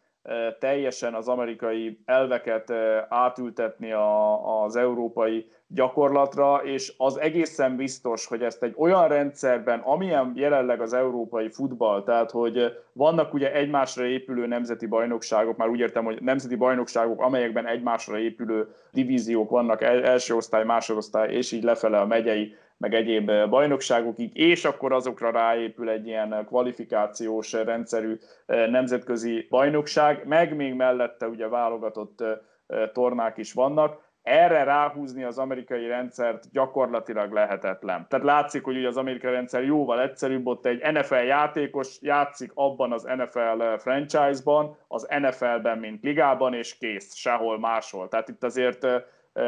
teljesen 0.59 1.13
az 1.13 1.27
amerikai 1.27 1.99
elveket 2.05 2.71
átültetni 3.09 3.91
a, 3.91 4.63
az 4.63 4.75
európai 4.75 5.47
gyakorlatra, 5.67 6.61
és 6.63 6.93
az 6.97 7.19
egészen 7.19 7.75
biztos, 7.75 8.25
hogy 8.25 8.41
ezt 8.41 8.63
egy 8.63 8.73
olyan 8.77 9.07
rendszerben, 9.07 9.79
amilyen 9.79 10.33
jelenleg 10.35 10.81
az 10.81 10.93
európai 10.93 11.49
futball, 11.49 12.03
tehát 12.03 12.31
hogy 12.31 12.77
vannak 12.93 13.33
ugye 13.33 13.53
egymásra 13.53 14.05
épülő 14.05 14.47
nemzeti 14.47 14.85
bajnokságok, 14.85 15.57
már 15.57 15.69
úgy 15.69 15.79
értem, 15.79 16.03
hogy 16.03 16.21
nemzeti 16.21 16.55
bajnokságok, 16.55 17.21
amelyekben 17.21 17.67
egymásra 17.67 18.17
épülő 18.19 18.67
divíziók 18.91 19.49
vannak, 19.49 19.81
első 19.81 20.35
osztály, 20.35 20.65
másodosztály, 20.65 21.33
és 21.33 21.51
így 21.51 21.63
lefele 21.63 21.99
a 21.99 22.05
megyei, 22.05 22.55
meg 22.83 22.93
egyéb 22.93 23.31
bajnokságokig, 23.49 24.37
és 24.37 24.65
akkor 24.65 24.93
azokra 24.93 25.31
ráépül 25.31 25.89
egy 25.89 26.07
ilyen 26.07 26.45
kvalifikációs 26.45 27.51
rendszerű 27.51 28.17
nemzetközi 28.45 29.47
bajnokság, 29.49 30.27
meg 30.27 30.55
még 30.55 30.73
mellette 30.73 31.27
ugye 31.27 31.47
válogatott 31.47 32.23
tornák 32.93 33.37
is 33.37 33.53
vannak, 33.53 34.01
erre 34.21 34.63
ráhúzni 34.63 35.23
az 35.23 35.37
amerikai 35.37 35.87
rendszert 35.87 36.51
gyakorlatilag 36.51 37.31
lehetetlen. 37.31 38.05
Tehát 38.09 38.25
látszik, 38.25 38.63
hogy 38.63 38.77
ugye 38.77 38.87
az 38.87 38.97
amerikai 38.97 39.31
rendszer 39.31 39.63
jóval 39.63 40.01
egyszerűbb, 40.01 40.47
ott 40.47 40.65
egy 40.65 40.93
NFL 40.93 41.15
játékos 41.15 41.97
játszik 42.01 42.51
abban 42.53 42.91
az 42.91 43.03
NFL 43.03 43.63
franchise-ban, 43.77 44.77
az 44.87 45.07
NFL-ben, 45.19 45.77
mint 45.77 46.03
ligában, 46.03 46.53
és 46.53 46.77
kész, 46.77 47.15
sehol 47.15 47.59
máshol. 47.59 48.07
Tehát 48.07 48.29
itt 48.29 48.43
azért 48.43 48.87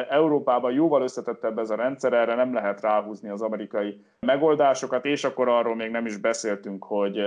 Európában 0.10 0.72
jóval 0.72 1.02
összetettebb 1.02 1.60
ez 1.60 1.70
a 1.70 1.76
rendszer, 1.76 2.14
erre 2.14 2.36
nem 2.36 2.54
lehet 2.54 2.82
ráhúzni 2.82 3.30
az 3.30 3.42
amerikai 3.42 4.06
megoldásokat, 4.20 5.06
és 5.06 5.24
akkor 5.24 5.48
arról 5.48 5.76
még 5.76 5.92
nem 5.92 6.06
is 6.06 6.18
beszéltünk, 6.18 6.84
hogy 6.84 7.18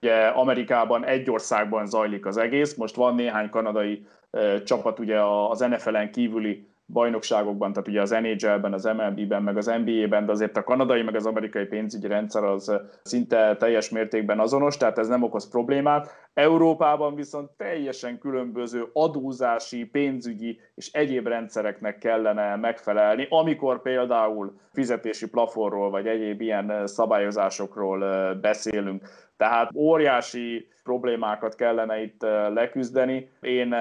ugye 0.00 0.26
Amerikában 0.26 1.04
egy 1.04 1.30
országban 1.30 1.86
zajlik 1.86 2.26
az 2.26 2.36
egész, 2.36 2.74
most 2.74 2.96
van 2.96 3.14
néhány 3.14 3.50
kanadai 3.50 4.06
csapat 4.64 4.98
ugye 4.98 5.20
az 5.22 5.60
NFL-en 5.60 6.10
kívüli 6.10 6.66
bajnokságokban, 6.92 7.72
tehát 7.72 7.88
ugye 7.88 8.00
az 8.00 8.10
NHL-ben, 8.10 8.72
az 8.72 8.84
MLB-ben, 8.84 9.42
meg 9.42 9.56
az 9.56 9.66
NBA-ben, 9.84 10.26
de 10.26 10.32
azért 10.32 10.56
a 10.56 10.64
kanadai, 10.64 11.02
meg 11.02 11.14
az 11.14 11.26
amerikai 11.26 11.64
pénzügyi 11.64 12.06
rendszer 12.06 12.44
az 12.44 12.72
szinte 13.02 13.56
teljes 13.56 13.90
mértékben 13.90 14.40
azonos, 14.40 14.76
tehát 14.76 14.98
ez 14.98 15.08
nem 15.08 15.22
okoz 15.22 15.48
problémát. 15.48 16.28
Európában 16.34 17.14
viszont 17.14 17.50
teljesen 17.50 18.18
különböző 18.18 18.86
adózási, 18.92 19.84
pénzügyi 19.84 20.60
és 20.74 20.92
egyéb 20.92 21.26
rendszereknek 21.26 21.98
kellene 21.98 22.56
megfelelni, 22.56 23.26
amikor 23.30 23.82
például 23.82 24.60
fizetési 24.72 25.28
plafonról 25.28 25.90
vagy 25.90 26.06
egyéb 26.06 26.40
ilyen 26.40 26.86
szabályozásokról 26.86 28.34
beszélünk. 28.34 29.08
Tehát 29.38 29.70
óriási 29.74 30.68
problémákat 30.82 31.54
kellene 31.54 32.02
itt 32.02 32.22
leküzdeni. 32.54 33.30
Én 33.40 33.74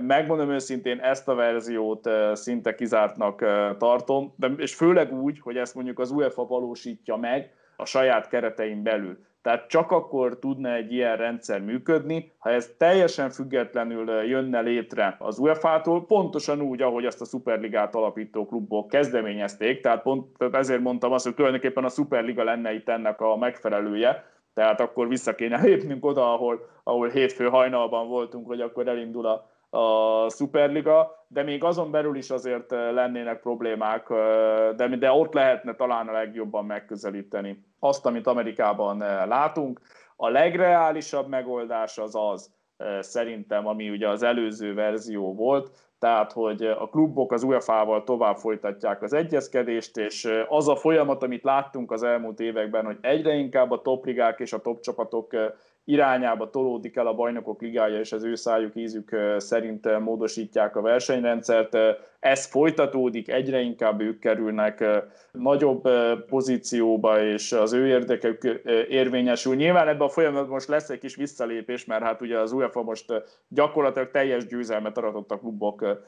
megmondom 0.00 0.50
őszintén, 0.50 0.98
ezt 0.98 1.28
a 1.28 1.34
verziót 1.34 2.08
szinte 2.32 2.74
kizártnak 2.74 3.44
tartom, 3.78 4.32
de, 4.36 4.50
és 4.56 4.74
főleg 4.74 5.12
úgy, 5.12 5.40
hogy 5.40 5.56
ezt 5.56 5.74
mondjuk 5.74 5.98
az 5.98 6.10
UEFA 6.10 6.46
valósítja 6.46 7.16
meg 7.16 7.52
a 7.76 7.84
saját 7.84 8.28
keretein 8.28 8.82
belül. 8.82 9.18
Tehát 9.42 9.68
csak 9.68 9.90
akkor 9.90 10.38
tudna 10.38 10.74
egy 10.74 10.92
ilyen 10.92 11.16
rendszer 11.16 11.60
működni, 11.60 12.32
ha 12.38 12.50
ez 12.50 12.70
teljesen 12.78 13.30
függetlenül 13.30 14.10
jönne 14.22 14.60
létre 14.60 15.16
az 15.18 15.38
UEFA-tól, 15.38 16.06
pontosan 16.06 16.60
úgy, 16.60 16.82
ahogy 16.82 17.04
azt 17.04 17.20
a 17.20 17.24
Superligát 17.24 17.94
alapító 17.94 18.46
klubok 18.46 18.88
kezdeményezték, 18.88 19.80
tehát 19.80 20.02
pont 20.02 20.42
ezért 20.52 20.80
mondtam 20.80 21.12
azt, 21.12 21.24
hogy 21.24 21.34
tulajdonképpen 21.34 21.84
a 21.84 21.88
Superliga 21.88 22.44
lenne 22.44 22.74
itt 22.74 22.88
ennek 22.88 23.20
a 23.20 23.36
megfelelője, 23.36 24.24
tehát 24.54 24.80
akkor 24.80 25.08
vissza 25.08 25.34
kéne 25.34 25.60
lépnünk 25.60 26.04
oda, 26.04 26.32
ahol, 26.32 26.68
ahol 26.82 27.08
hétfő 27.08 27.48
hajnalban 27.48 28.08
voltunk, 28.08 28.46
hogy 28.46 28.60
akkor 28.60 28.88
elindul 28.88 29.26
a, 29.26 29.50
a 29.78 30.28
Superliga, 30.30 31.24
de 31.28 31.42
még 31.42 31.64
azon 31.64 31.90
belül 31.90 32.16
is 32.16 32.30
azért 32.30 32.70
lennének 32.70 33.40
problémák, 33.40 34.08
de, 34.76 34.96
de 34.98 35.12
ott 35.12 35.32
lehetne 35.32 35.74
talán 35.74 36.08
a 36.08 36.12
legjobban 36.12 36.64
megközelíteni 36.64 37.64
azt, 37.78 38.06
amit 38.06 38.26
Amerikában 38.26 38.98
látunk. 39.28 39.80
A 40.16 40.28
legreálisabb 40.28 41.28
megoldás 41.28 41.98
az 41.98 42.14
az, 42.14 42.54
szerintem, 43.00 43.66
ami 43.66 43.90
ugye 43.90 44.08
az 44.08 44.22
előző 44.22 44.74
verzió 44.74 45.34
volt, 45.34 45.70
tehát 46.02 46.32
hogy 46.32 46.62
a 46.62 46.88
klubok 46.88 47.32
az 47.32 47.42
UEFA-val 47.42 48.04
tovább 48.04 48.36
folytatják 48.36 49.02
az 49.02 49.12
egyezkedést, 49.12 49.96
és 49.96 50.28
az 50.48 50.68
a 50.68 50.76
folyamat, 50.76 51.22
amit 51.22 51.42
láttunk 51.42 51.90
az 51.90 52.02
elmúlt 52.02 52.40
években, 52.40 52.84
hogy 52.84 52.96
egyre 53.00 53.34
inkább 53.34 53.70
a 53.70 53.82
topligák 53.82 54.40
és 54.40 54.52
a 54.52 54.60
top 54.60 54.80
csapatok 54.80 55.34
irányába 55.84 56.50
tolódik 56.50 56.96
el 56.96 57.06
a 57.06 57.14
bajnokok 57.14 57.60
ligája, 57.60 57.98
és 57.98 58.12
az 58.12 58.24
ő 58.24 58.34
szájuk 58.34 58.76
ízük 58.76 59.16
szerint 59.36 59.98
módosítják 59.98 60.76
a 60.76 60.80
versenyrendszert. 60.80 61.76
Ez 62.20 62.46
folytatódik, 62.46 63.28
egyre 63.28 63.60
inkább 63.60 64.00
ők 64.00 64.18
kerülnek 64.18 64.84
nagyobb 65.32 65.88
pozícióba, 66.28 67.22
és 67.22 67.52
az 67.52 67.72
ő 67.72 67.86
érdekük 67.86 68.42
érvényesül. 68.88 69.54
Nyilván 69.54 69.88
ebben 69.88 70.06
a 70.06 70.08
folyamatban 70.08 70.48
most 70.48 70.68
lesz 70.68 70.90
egy 70.90 70.98
kis 70.98 71.16
visszalépés, 71.16 71.84
mert 71.84 72.02
hát 72.02 72.20
ugye 72.20 72.38
az 72.38 72.52
UEFA 72.52 72.82
most 72.82 73.12
gyakorlatilag 73.48 74.10
teljes 74.10 74.46
győzelmet 74.46 74.98
aratott 74.98 75.30
a 75.30 75.38
klubok 75.38 76.02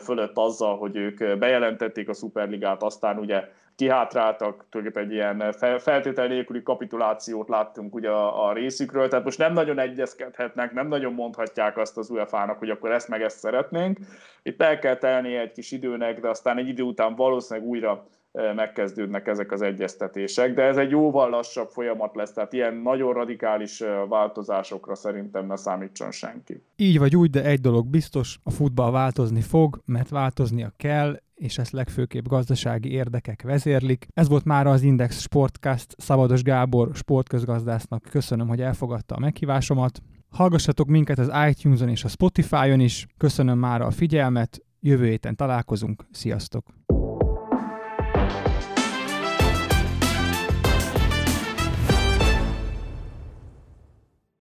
fölött 0.00 0.36
azzal, 0.38 0.76
hogy 0.76 0.96
ők 0.96 1.38
bejelentették 1.38 2.08
a 2.08 2.14
Superligát, 2.14 2.82
aztán 2.82 3.18
ugye 3.18 3.48
kihátráltak, 3.76 4.64
tulajdonképpen 4.70 5.08
egy 5.08 5.14
ilyen 5.14 5.52
feltétel 5.78 6.26
nélküli 6.26 6.62
kapitulációt 6.62 7.48
láttunk 7.48 7.94
ugye 7.94 8.10
a, 8.10 8.48
a 8.48 8.52
részükről, 8.52 9.08
tehát 9.08 9.24
most 9.24 9.38
nem 9.38 9.52
nagyon 9.52 9.78
egyezkedhetnek, 9.78 10.72
nem 10.72 10.88
nagyon 10.88 11.12
mondhatják 11.12 11.78
azt 11.78 11.96
az 11.96 12.10
UEFA-nak, 12.10 12.58
hogy 12.58 12.70
akkor 12.70 12.92
ezt 12.92 13.08
meg 13.08 13.22
ezt 13.22 13.38
szeretnénk. 13.38 13.98
Itt 14.42 14.62
el 14.62 14.78
kell 14.78 14.96
telni 14.96 15.36
egy 15.36 15.52
kis 15.52 15.72
időnek, 15.72 16.20
de 16.20 16.28
aztán 16.28 16.58
egy 16.58 16.68
idő 16.68 16.82
után 16.82 17.14
valószínűleg 17.14 17.68
újra 17.68 18.06
megkezdődnek 18.54 19.26
ezek 19.26 19.52
az 19.52 19.62
egyeztetések, 19.62 20.54
de 20.54 20.62
ez 20.62 20.76
egy 20.76 20.90
jóval 20.90 21.30
lassabb 21.30 21.68
folyamat 21.68 22.14
lesz, 22.14 22.32
tehát 22.32 22.52
ilyen 22.52 22.74
nagyon 22.74 23.12
radikális 23.12 23.82
változásokra 24.08 24.94
szerintem 24.94 25.46
ne 25.46 25.56
számítson 25.56 26.10
senki. 26.10 26.62
Így 26.76 26.98
vagy 26.98 27.16
úgy, 27.16 27.30
de 27.30 27.44
egy 27.44 27.60
dolog 27.60 27.86
biztos, 27.86 28.38
a 28.44 28.50
futball 28.50 28.90
változni 28.90 29.40
fog, 29.40 29.80
mert 29.84 30.08
változnia 30.08 30.72
kell, 30.76 31.16
és 31.36 31.58
ezt 31.58 31.72
legfőképp 31.72 32.26
gazdasági 32.26 32.90
érdekek 32.90 33.42
vezérlik. 33.42 34.06
Ez 34.14 34.28
volt 34.28 34.44
már 34.44 34.66
az 34.66 34.82
Index 34.82 35.20
Sportcast 35.20 35.94
Szabados 35.98 36.42
Gábor 36.42 36.90
sportközgazdásznak. 36.94 38.02
Köszönöm, 38.10 38.48
hogy 38.48 38.60
elfogadta 38.60 39.14
a 39.14 39.18
meghívásomat. 39.18 40.02
Hallgassatok 40.28 40.88
minket 40.88 41.18
az 41.18 41.30
iTunes-on 41.48 41.88
és 41.88 42.04
a 42.04 42.08
Spotify-on 42.08 42.80
is. 42.80 43.06
Köszönöm 43.16 43.58
már 43.58 43.80
a 43.80 43.90
figyelmet, 43.90 44.60
jövő 44.80 45.06
héten 45.06 45.36
találkozunk. 45.36 46.06
Sziasztok! 46.10 46.74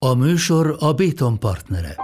A 0.06 0.14
műsor 0.14 0.76
a 0.80 0.94
Béton 0.94 1.40
partnere. 1.40 1.96